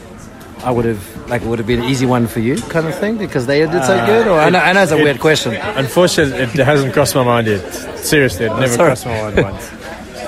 I 0.63 0.71
would 0.71 0.85
have 0.85 1.29
like 1.29 1.41
it 1.41 1.47
would 1.47 1.59
have 1.59 1.67
been 1.67 1.81
an 1.83 1.89
easy 1.89 2.05
one 2.05 2.27
for 2.27 2.39
you, 2.39 2.55
kind 2.57 2.87
of 2.87 2.95
thing, 2.99 3.17
because 3.17 3.47
they 3.47 3.59
did 3.59 3.71
so 3.83 3.95
Uh, 3.95 4.05
good? 4.05 4.27
Or 4.27 4.39
I 4.39 4.49
know, 4.49 4.59
I 4.59 4.73
know 4.73 4.83
it's 4.83 4.91
a 4.91 4.97
it- 4.97 5.03
weird 5.03 5.19
question. 5.19 5.55
Unfortunately, 5.55 6.37
it 6.39 6.65
hasn't 6.65 6.93
crossed 6.93 7.15
my 7.15 7.23
mind 7.23 7.47
yet. 7.47 7.61
Seriously, 7.97 8.45
it 8.45 8.49
never 8.49 8.67
sorry. 8.67 8.87
crossed 8.89 9.05
my 9.05 9.21
mind 9.21 9.41
once. 9.43 9.71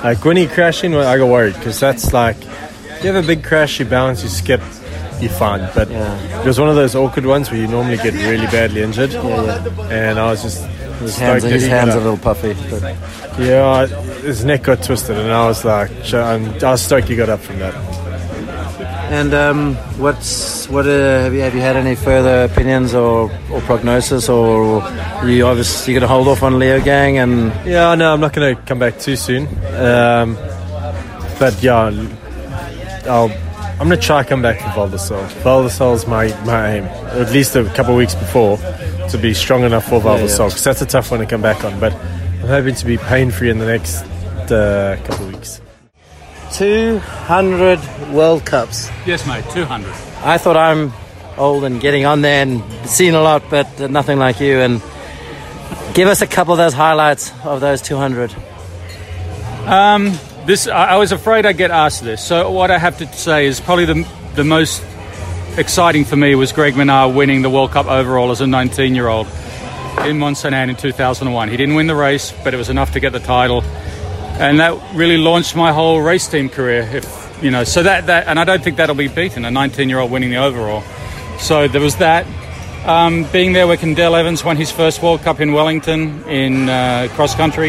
Like 0.02 0.24
when 0.24 0.36
he 0.36 0.46
crashing, 0.46 0.92
well, 0.92 1.06
I 1.06 1.16
got 1.18 1.28
worried 1.28 1.54
because 1.54 1.78
that's 1.80 2.12
like 2.12 2.36
you 3.02 3.12
have 3.12 3.22
a 3.22 3.26
big 3.26 3.44
crash, 3.44 3.78
you 3.80 3.86
balance, 3.86 4.22
you 4.22 4.28
skip, 4.28 4.60
you're 5.20 5.30
fine. 5.30 5.68
But 5.74 5.90
it 5.90 6.44
was 6.46 6.58
one 6.58 6.68
of 6.68 6.74
those 6.76 6.94
awkward 6.94 7.26
ones 7.26 7.50
where 7.50 7.60
you 7.60 7.66
normally 7.68 7.96
get 7.96 8.12
really 8.14 8.46
badly 8.48 8.82
injured. 8.82 9.12
yeah, 9.12 9.20
yeah. 9.68 9.88
And 9.90 10.18
I 10.18 10.30
was 10.30 10.42
just 10.42 10.64
His 11.00 11.16
hands, 11.18 11.42
his 11.44 11.66
hands 11.66 11.94
are 11.94 11.98
a 11.98 12.00
little 12.02 12.16
puffy. 12.18 12.54
But 12.70 12.82
Yeah, 13.38 13.86
his 14.22 14.44
neck 14.44 14.62
got 14.64 14.82
twisted, 14.82 15.16
and 15.16 15.30
I 15.32 15.46
was 15.46 15.64
like, 15.64 15.90
I 16.12 16.36
was 16.70 16.82
stoked 16.82 17.08
he 17.08 17.16
got 17.16 17.28
up 17.28 17.40
from 17.40 17.58
that. 17.60 17.74
And 19.10 19.34
um, 19.34 19.74
what's 19.98 20.68
what 20.68 20.86
uh, 20.86 21.20
have 21.22 21.34
you 21.34 21.40
have 21.40 21.54
you 21.54 21.60
had 21.60 21.76
any 21.76 21.94
further 21.94 22.44
opinions 22.44 22.94
or, 22.94 23.30
or 23.50 23.60
prognosis 23.62 24.28
or 24.28 24.82
you 25.24 25.46
obviously 25.46 25.92
you're 25.92 26.00
gonna 26.00 26.12
hold 26.12 26.26
off 26.26 26.42
on 26.42 26.54
Leogang 26.54 27.16
and 27.22 27.52
Yeah, 27.66 27.94
no, 27.94 28.12
I'm 28.12 28.20
not 28.20 28.32
going 28.32 28.56
to 28.56 28.62
come 28.62 28.78
back 28.78 28.98
too 28.98 29.16
soon. 29.16 29.46
Um, 29.76 30.36
but 31.38 31.62
yeah, 31.62 31.90
I'll, 33.06 33.30
I'm 33.80 33.88
going 33.88 34.00
to 34.00 34.06
try 34.06 34.22
to 34.22 34.28
come 34.28 34.40
back 34.40 34.60
for 34.60 34.70
Val 34.70 34.88
di 34.88 34.96
Sole. 34.96 35.24
Valdesol's 35.42 36.06
my, 36.06 36.28
my 36.44 36.76
aim, 36.76 36.84
at 36.84 37.30
least 37.32 37.56
a 37.56 37.64
couple 37.74 37.92
of 37.92 37.98
weeks 37.98 38.14
before, 38.14 38.56
to 39.10 39.18
be 39.20 39.34
strong 39.34 39.64
enough 39.64 39.84
for 39.84 39.96
Yeah, 39.96 39.98
yeah. 39.98 40.16
Val 40.16 40.18
di 40.18 40.28
Sole, 40.28 40.48
because 40.48 40.64
that's 40.64 40.82
a 40.82 40.86
tough 40.86 41.10
one 41.10 41.20
to 41.20 41.26
come 41.26 41.42
back 41.42 41.64
on. 41.64 41.78
But 41.80 41.92
I'm 41.92 42.46
hoping 42.46 42.74
to 42.76 42.86
be 42.86 42.96
pain 42.96 43.30
free 43.30 43.50
in 43.50 43.58
the 43.58 43.66
next 43.66 44.02
uh, 44.50 44.96
couple 45.04 45.26
of 45.26 45.34
weeks. 45.34 45.60
200 46.54 47.80
World 48.12 48.44
Cups. 48.44 48.90
Yes, 49.06 49.26
mate, 49.26 49.44
200. 49.50 49.90
I 50.24 50.38
thought 50.38 50.56
I'm 50.56 50.92
old 51.36 51.64
and 51.64 51.80
getting 51.80 52.06
on 52.06 52.22
there 52.22 52.42
and 52.42 52.62
seen 52.88 53.14
a 53.14 53.20
lot, 53.20 53.42
but 53.50 53.90
nothing 53.90 54.18
like 54.18 54.40
you. 54.40 54.58
And 54.58 54.80
give 55.94 56.08
us 56.08 56.22
a 56.22 56.26
couple 56.26 56.52
of 56.52 56.58
those 56.58 56.72
highlights 56.72 57.32
of 57.44 57.60
those 57.60 57.82
200. 57.82 58.34
Um, 59.66 60.12
this 60.46 60.68
I, 60.68 60.90
I 60.90 60.96
was 60.96 61.12
afraid 61.12 61.46
I'd 61.46 61.56
get 61.56 61.70
asked 61.70 62.04
this. 62.04 62.22
So 62.24 62.50
what 62.50 62.70
I 62.70 62.78
have 62.78 62.98
to 62.98 63.12
say 63.12 63.46
is 63.46 63.60
probably 63.60 63.86
the 63.86 64.08
the 64.34 64.44
most 64.44 64.84
exciting 65.56 66.04
for 66.04 66.16
me 66.16 66.34
was 66.34 66.52
Greg 66.52 66.74
Minnaar 66.74 67.14
winning 67.14 67.42
the 67.42 67.50
World 67.50 67.70
Cup 67.70 67.86
overall 67.86 68.30
as 68.30 68.40
a 68.40 68.46
19 68.46 68.94
year 68.94 69.08
old 69.08 69.26
in 70.04 70.18
Mont 70.18 70.36
Sainte 70.36 70.54
Anne 70.54 70.70
in 70.70 70.76
2001. 70.76 71.48
He 71.48 71.56
didn't 71.56 71.76
win 71.76 71.86
the 71.86 71.94
race, 71.94 72.32
but 72.44 72.52
it 72.52 72.56
was 72.56 72.68
enough 72.68 72.92
to 72.92 73.00
get 73.00 73.12
the 73.12 73.20
title, 73.20 73.62
and 74.38 74.60
that 74.60 74.76
really 74.94 75.16
launched 75.18 75.54
my 75.56 75.72
whole 75.72 76.00
race 76.00 76.26
team 76.28 76.48
career. 76.48 76.82
If 76.92 77.38
you 77.42 77.50
know, 77.50 77.64
so 77.64 77.82
that 77.82 78.06
that 78.06 78.26
and 78.26 78.38
I 78.38 78.44
don't 78.44 78.62
think 78.62 78.76
that'll 78.76 78.94
be 78.94 79.08
beaten. 79.08 79.44
A 79.44 79.50
19 79.50 79.88
year 79.88 79.98
old 79.98 80.10
winning 80.10 80.30
the 80.30 80.36
overall. 80.38 80.82
So 81.38 81.68
there 81.68 81.80
was 81.80 81.96
that. 81.96 82.26
Um, 82.86 83.24
being 83.32 83.54
there 83.54 83.66
when 83.66 83.94
Dale 83.94 84.14
Evans 84.14 84.44
won 84.44 84.56
his 84.58 84.70
first 84.70 85.02
World 85.02 85.22
Cup 85.22 85.40
in 85.40 85.52
Wellington 85.52 86.22
in 86.28 86.68
uh, 86.68 87.08
cross 87.12 87.34
country 87.34 87.68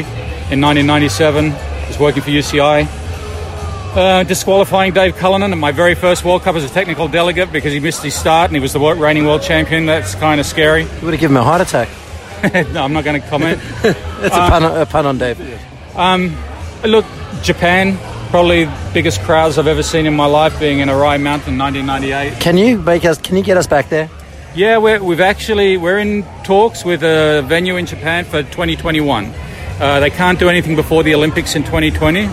in 0.51 0.59
1997. 0.61 1.51
Was 1.87 1.99
working 1.99 2.21
for 2.23 2.31
UCI. 2.31 2.85
Uh, 3.95 4.23
disqualifying 4.23 4.91
Dave 4.91 5.15
Cullinan 5.15 5.53
at 5.53 5.57
my 5.57 5.71
very 5.71 5.95
first 5.95 6.25
World 6.25 6.41
Cup 6.41 6.55
as 6.55 6.65
a 6.65 6.69
technical 6.69 7.07
delegate 7.07 7.49
because 7.53 7.71
he 7.71 7.79
missed 7.79 8.03
his 8.03 8.13
start 8.13 8.49
and 8.49 8.55
he 8.55 8.59
was 8.59 8.73
the 8.73 8.79
reigning 8.79 9.25
world 9.25 9.41
champion. 9.41 9.85
That's 9.85 10.15
kind 10.15 10.39
of 10.41 10.45
scary. 10.45 10.81
You 10.83 10.89
would 11.03 11.13
have 11.13 11.19
given 11.21 11.37
him 11.37 11.41
a 11.41 11.45
heart 11.45 11.61
attack. 11.61 11.87
no, 12.73 12.83
I'm 12.83 12.91
not 12.91 13.05
going 13.05 13.21
to 13.21 13.27
comment. 13.29 13.61
That's 13.81 14.35
Uh, 14.35 14.47
a, 14.47 14.49
pun, 14.49 14.63
a 14.81 14.85
pun 14.85 15.05
on 15.05 15.17
Dave. 15.17 15.39
Um, 15.95 16.35
look, 16.83 17.05
Japan, 17.41 17.97
probably 18.29 18.69
biggest 18.93 19.21
crowds 19.21 19.57
I've 19.57 19.67
ever 19.67 19.83
seen 19.83 20.05
in 20.05 20.15
my 20.15 20.25
life, 20.25 20.59
being 20.59 20.79
in 20.79 20.89
Arai 20.89 21.21
Mountain 21.21 21.53
in 21.53 21.59
1998. 21.59 22.41
Can 22.41 22.57
you 22.57 22.79
make 22.79 23.05
us? 23.05 23.17
Can 23.17 23.37
you 23.37 23.43
get 23.43 23.57
us 23.57 23.67
back 23.67 23.89
there? 23.89 24.09
Yeah, 24.55 24.77
we're, 24.77 25.03
we've 25.03 25.21
actually 25.21 25.77
we're 25.77 25.99
in 25.99 26.23
talks 26.43 26.85
with 26.85 27.03
a 27.03 27.43
venue 27.45 27.75
in 27.75 27.85
Japan 27.85 28.23
for 28.23 28.41
2021. 28.41 29.33
Uh, 29.79 29.99
they 29.99 30.09
can't 30.09 30.39
do 30.39 30.47
anything 30.47 30.77
before 30.77 31.03
the 31.03 31.13
Olympics 31.13 31.55
in 31.57 31.63
2020, 31.63 32.27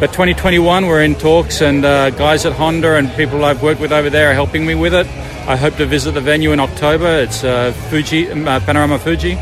but 0.00 0.06
2021 0.12 0.86
we're 0.86 1.02
in 1.02 1.14
talks, 1.14 1.60
and 1.60 1.84
uh, 1.84 2.08
guys 2.10 2.46
at 2.46 2.54
Honda 2.54 2.96
and 2.96 3.10
people 3.12 3.44
I've 3.44 3.62
worked 3.62 3.82
with 3.82 3.92
over 3.92 4.08
there 4.08 4.30
are 4.30 4.34
helping 4.34 4.64
me 4.64 4.74
with 4.74 4.94
it. 4.94 5.06
I 5.46 5.56
hope 5.56 5.76
to 5.76 5.84
visit 5.84 6.12
the 6.12 6.22
venue 6.22 6.52
in 6.52 6.60
October. 6.60 7.06
It's 7.20 7.44
uh, 7.44 7.72
Fuji 7.90 8.30
uh, 8.30 8.60
Panorama 8.60 8.98
Fuji. 8.98 9.36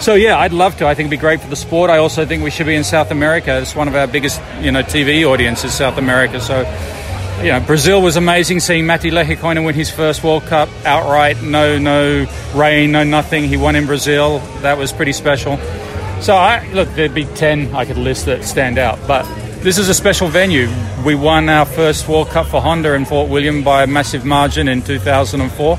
So 0.00 0.14
yeah, 0.14 0.38
I'd 0.38 0.52
love 0.52 0.76
to. 0.78 0.86
I 0.86 0.94
think 0.94 1.06
it'd 1.06 1.18
be 1.18 1.20
great 1.20 1.40
for 1.40 1.48
the 1.48 1.56
sport. 1.56 1.90
I 1.90 1.98
also 1.98 2.26
think 2.26 2.42
we 2.42 2.50
should 2.50 2.66
be 2.66 2.74
in 2.74 2.84
South 2.84 3.10
America. 3.10 3.58
It's 3.60 3.74
one 3.74 3.88
of 3.88 3.94
our 3.94 4.06
biggest, 4.06 4.40
you 4.60 4.70
know, 4.70 4.82
TV 4.82 5.24
audiences, 5.24 5.72
South 5.72 5.96
America. 5.96 6.40
So, 6.40 6.60
you 7.42 7.50
know, 7.50 7.60
Brazil 7.60 8.02
was 8.02 8.16
amazing 8.16 8.60
seeing 8.60 8.86
Matti 8.86 9.10
Lehikoinen 9.10 9.64
win 9.64 9.74
his 9.74 9.90
first 9.90 10.22
World 10.22 10.44
Cup 10.44 10.68
outright. 10.84 11.42
No, 11.42 11.78
no 11.78 12.26
rain, 12.54 12.92
no 12.92 13.02
nothing. 13.02 13.44
He 13.44 13.56
won 13.56 13.76
in 13.76 13.86
Brazil. 13.86 14.40
That 14.60 14.76
was 14.76 14.92
pretty 14.92 15.12
special. 15.12 15.56
So 16.20 16.36
I 16.36 16.66
look, 16.72 16.88
there'd 16.94 17.14
be 17.14 17.24
ten 17.24 17.74
I 17.74 17.84
could 17.84 17.98
list 17.98 18.26
that 18.26 18.44
stand 18.44 18.78
out, 18.78 18.98
but 19.06 19.24
this 19.62 19.78
is 19.78 19.88
a 19.88 19.94
special 19.94 20.28
venue. 20.28 20.68
We 21.04 21.14
won 21.14 21.48
our 21.48 21.64
first 21.64 22.08
World 22.08 22.28
Cup 22.28 22.46
for 22.46 22.60
Honda 22.60 22.94
in 22.94 23.04
Fort 23.04 23.30
William 23.30 23.62
by 23.62 23.82
a 23.82 23.86
massive 23.86 24.24
margin 24.24 24.68
in 24.68 24.82
2004. 24.82 25.78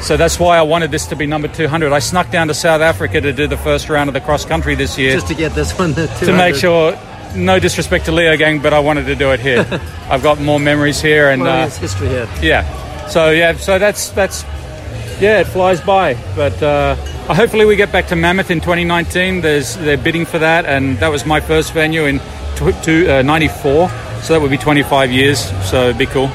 So 0.00 0.16
that's 0.16 0.38
why 0.40 0.58
I 0.58 0.62
wanted 0.62 0.90
this 0.90 1.06
to 1.08 1.16
be 1.16 1.26
number 1.26 1.46
200. 1.48 1.92
I 1.92 1.98
snuck 1.98 2.30
down 2.30 2.48
to 2.48 2.54
South 2.54 2.80
Africa 2.80 3.20
to 3.20 3.32
do 3.32 3.46
the 3.46 3.56
first 3.58 3.88
round 3.88 4.08
of 4.08 4.14
the 4.14 4.20
cross 4.20 4.44
country 4.44 4.74
this 4.74 4.98
year 4.98 5.12
Just 5.12 5.28
to 5.28 5.34
get 5.34 5.52
this 5.52 5.78
one 5.78 5.94
to 5.94 6.32
make 6.36 6.54
sure. 6.54 6.98
No 7.36 7.60
disrespect 7.60 8.06
to 8.06 8.10
Leogang, 8.10 8.60
but 8.60 8.72
I 8.72 8.80
wanted 8.80 9.04
to 9.06 9.14
do 9.14 9.30
it 9.30 9.38
here. 9.40 9.64
I've 10.10 10.22
got 10.22 10.40
more 10.40 10.58
memories 10.58 11.00
here, 11.00 11.30
and 11.30 11.42
Well, 11.42 11.66
uh, 11.66 11.70
history 11.70 12.08
here. 12.08 12.28
yeah. 12.42 13.06
So 13.06 13.30
yeah, 13.30 13.56
so 13.56 13.78
that's 13.78 14.10
that's 14.10 14.42
yeah, 15.20 15.40
it 15.40 15.46
flies 15.46 15.80
by. 15.80 16.14
But 16.34 16.60
uh, 16.60 16.96
hopefully 17.32 17.66
we 17.66 17.76
get 17.76 17.92
back 17.92 18.08
to 18.08 18.16
Mammoth 18.16 18.50
in 18.50 18.60
2019. 18.60 19.42
There's 19.42 19.76
they're 19.76 19.96
bidding 19.96 20.24
for 20.26 20.38
that, 20.40 20.64
and 20.64 20.98
that 20.98 21.08
was 21.08 21.24
my 21.24 21.40
first 21.40 21.72
venue 21.72 22.06
in 22.06 22.18
uh, 22.18 23.22
'94. 23.22 23.88
So 24.22 24.34
that 24.34 24.40
would 24.40 24.50
be 24.50 24.58
25 24.58 25.12
years. 25.12 25.38
So 25.70 25.84
it'd 25.84 25.98
be 25.98 26.06
cool. 26.06 26.30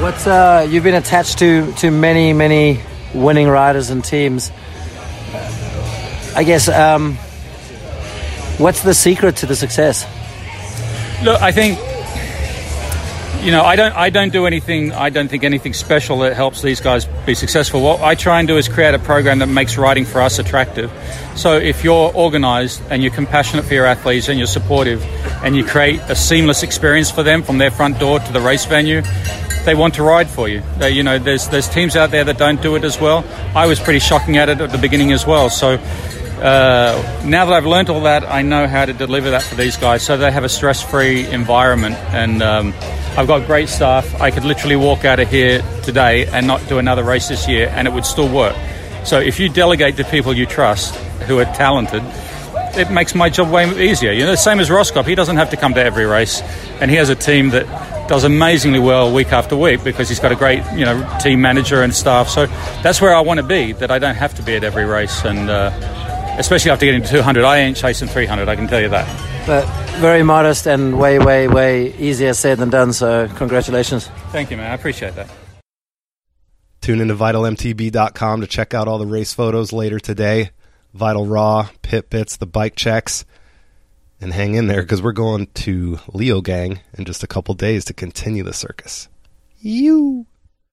What's 0.00 0.26
uh, 0.28 0.66
you've 0.70 0.84
been 0.84 0.94
attached 0.94 1.38
to 1.40 1.72
to 1.74 1.90
many 1.90 2.32
many 2.32 2.80
winning 3.14 3.48
riders 3.48 3.90
and 3.90 4.04
teams. 4.04 4.52
I 6.36 6.44
guess 6.44 6.68
um, 6.68 7.16
what's 8.58 8.82
the 8.82 8.94
secret 8.94 9.36
to 9.38 9.46
the 9.46 9.56
success? 9.56 10.06
Look, 11.24 11.42
I 11.42 11.50
think 11.50 11.80
you 13.42 13.52
know, 13.52 13.62
I 13.62 13.76
don't, 13.76 13.94
I 13.94 14.10
don't 14.10 14.32
do 14.32 14.46
anything. 14.46 14.92
I 14.92 15.10
don't 15.10 15.28
think 15.28 15.44
anything 15.44 15.72
special 15.72 16.18
that 16.20 16.34
helps 16.34 16.60
these 16.60 16.80
guys 16.80 17.06
be 17.24 17.34
successful. 17.34 17.80
What 17.80 18.00
I 18.00 18.14
try 18.14 18.40
and 18.40 18.48
do 18.48 18.56
is 18.56 18.68
create 18.68 18.94
a 18.94 18.98
program 18.98 19.38
that 19.38 19.46
makes 19.46 19.78
riding 19.78 20.04
for 20.04 20.20
us 20.20 20.38
attractive. 20.38 20.90
So 21.36 21.56
if 21.56 21.84
you're 21.84 22.12
organised 22.14 22.82
and 22.90 23.00
you're 23.02 23.12
compassionate 23.12 23.64
for 23.64 23.74
your 23.74 23.86
athletes 23.86 24.28
and 24.28 24.38
you're 24.38 24.48
supportive, 24.48 25.04
and 25.44 25.54
you 25.54 25.64
create 25.64 26.00
a 26.08 26.16
seamless 26.16 26.64
experience 26.64 27.10
for 27.10 27.22
them 27.22 27.42
from 27.42 27.58
their 27.58 27.70
front 27.70 28.00
door 28.00 28.18
to 28.18 28.32
the 28.32 28.40
race 28.40 28.64
venue, 28.64 29.02
they 29.68 29.74
want 29.74 29.94
to 29.94 30.02
ride 30.02 30.30
for 30.30 30.48
you. 30.48 30.62
You 30.80 31.02
know, 31.02 31.18
there's 31.18 31.48
there's 31.48 31.68
teams 31.68 31.94
out 31.94 32.10
there 32.10 32.24
that 32.24 32.38
don't 32.38 32.62
do 32.62 32.74
it 32.74 32.84
as 32.84 32.98
well. 32.98 33.22
I 33.54 33.66
was 33.66 33.78
pretty 33.78 33.98
shocking 33.98 34.38
at 34.38 34.48
it 34.48 34.62
at 34.62 34.72
the 34.72 34.78
beginning 34.78 35.12
as 35.12 35.26
well. 35.26 35.50
So 35.50 35.74
uh, 35.74 37.22
now 37.26 37.44
that 37.44 37.52
I've 37.52 37.66
learned 37.66 37.90
all 37.90 38.00
that, 38.02 38.24
I 38.24 38.40
know 38.40 38.66
how 38.66 38.86
to 38.86 38.94
deliver 38.94 39.30
that 39.32 39.42
for 39.42 39.56
these 39.56 39.76
guys 39.76 40.02
so 40.02 40.16
they 40.16 40.32
have 40.32 40.44
a 40.44 40.48
stress 40.48 40.82
free 40.82 41.26
environment. 41.26 41.96
And 42.14 42.42
um, 42.42 42.72
I've 43.18 43.26
got 43.26 43.46
great 43.46 43.68
staff. 43.68 44.18
I 44.22 44.30
could 44.30 44.44
literally 44.44 44.76
walk 44.76 45.04
out 45.04 45.20
of 45.20 45.28
here 45.28 45.60
today 45.82 46.24
and 46.26 46.46
not 46.46 46.66
do 46.68 46.78
another 46.78 47.04
race 47.04 47.28
this 47.28 47.46
year, 47.46 47.68
and 47.74 47.86
it 47.86 47.92
would 47.92 48.06
still 48.06 48.32
work. 48.32 48.56
So 49.04 49.20
if 49.20 49.38
you 49.38 49.50
delegate 49.50 49.98
to 49.98 50.04
people 50.04 50.32
you 50.32 50.46
trust 50.46 50.94
who 51.26 51.38
are 51.40 51.44
talented, 51.44 52.02
it 52.74 52.90
makes 52.90 53.14
my 53.14 53.28
job 53.28 53.50
way 53.50 53.68
easier. 53.90 54.12
You 54.12 54.24
know, 54.24 54.30
the 54.30 54.36
same 54.36 54.60
as 54.60 54.70
Roskopp. 54.70 55.06
He 55.06 55.14
doesn't 55.14 55.36
have 55.36 55.50
to 55.50 55.58
come 55.58 55.74
to 55.74 55.82
every 55.84 56.06
race, 56.06 56.40
and 56.80 56.90
he 56.90 56.96
has 56.96 57.10
a 57.10 57.14
team 57.14 57.50
that 57.50 57.66
does 58.08 58.24
amazingly 58.24 58.78
well 58.78 59.12
week 59.12 59.32
after 59.32 59.56
week 59.56 59.84
because 59.84 60.08
he's 60.08 60.18
got 60.18 60.32
a 60.32 60.36
great, 60.36 60.64
you 60.72 60.84
know, 60.84 61.18
team 61.20 61.40
manager 61.40 61.82
and 61.82 61.94
staff. 61.94 62.28
So 62.28 62.46
that's 62.82 63.00
where 63.00 63.14
I 63.14 63.20
want 63.20 63.38
to 63.38 63.46
be. 63.46 63.72
That 63.72 63.90
I 63.90 63.98
don't 63.98 64.16
have 64.16 64.34
to 64.34 64.42
be 64.42 64.56
at 64.56 64.64
every 64.64 64.86
race, 64.86 65.24
and 65.24 65.50
uh, 65.50 65.70
especially 66.38 66.70
after 66.70 66.86
getting 66.86 67.02
to 67.02 67.08
200, 67.08 67.44
I 67.44 67.58
ain't 67.58 67.76
chasing 67.76 68.08
300. 68.08 68.48
I 68.48 68.56
can 68.56 68.66
tell 68.66 68.80
you 68.80 68.88
that. 68.88 69.06
But 69.46 69.66
very 69.98 70.22
modest 70.22 70.66
and 70.66 70.98
way, 70.98 71.18
way, 71.18 71.48
way 71.48 71.94
easier 71.96 72.34
said 72.34 72.58
than 72.58 72.70
done. 72.70 72.92
So 72.92 73.28
congratulations. 73.36 74.08
Thank 74.30 74.50
you, 74.50 74.56
man. 74.56 74.70
I 74.70 74.74
appreciate 74.74 75.14
that. 75.16 75.28
Tune 76.80 77.00
into 77.00 77.14
vitalmtb.com 77.14 78.40
to 78.40 78.46
check 78.46 78.72
out 78.72 78.88
all 78.88 78.98
the 78.98 79.06
race 79.06 79.34
photos 79.34 79.72
later 79.72 79.98
today. 79.98 80.50
Vital 80.94 81.26
Raw, 81.26 81.68
Pit 81.82 82.08
Bits, 82.08 82.36
the 82.36 82.46
bike 82.46 82.76
checks. 82.76 83.24
And 84.20 84.32
hang 84.32 84.54
in 84.54 84.66
there 84.66 84.82
because 84.82 85.00
we're 85.00 85.12
going 85.12 85.46
to 85.46 85.96
Leogang 86.08 86.80
in 86.94 87.04
just 87.04 87.22
a 87.22 87.28
couple 87.28 87.54
days 87.54 87.84
to 87.84 87.94
continue 87.94 88.42
the 88.42 88.52
circus. 88.52 89.08
You. 89.60 90.26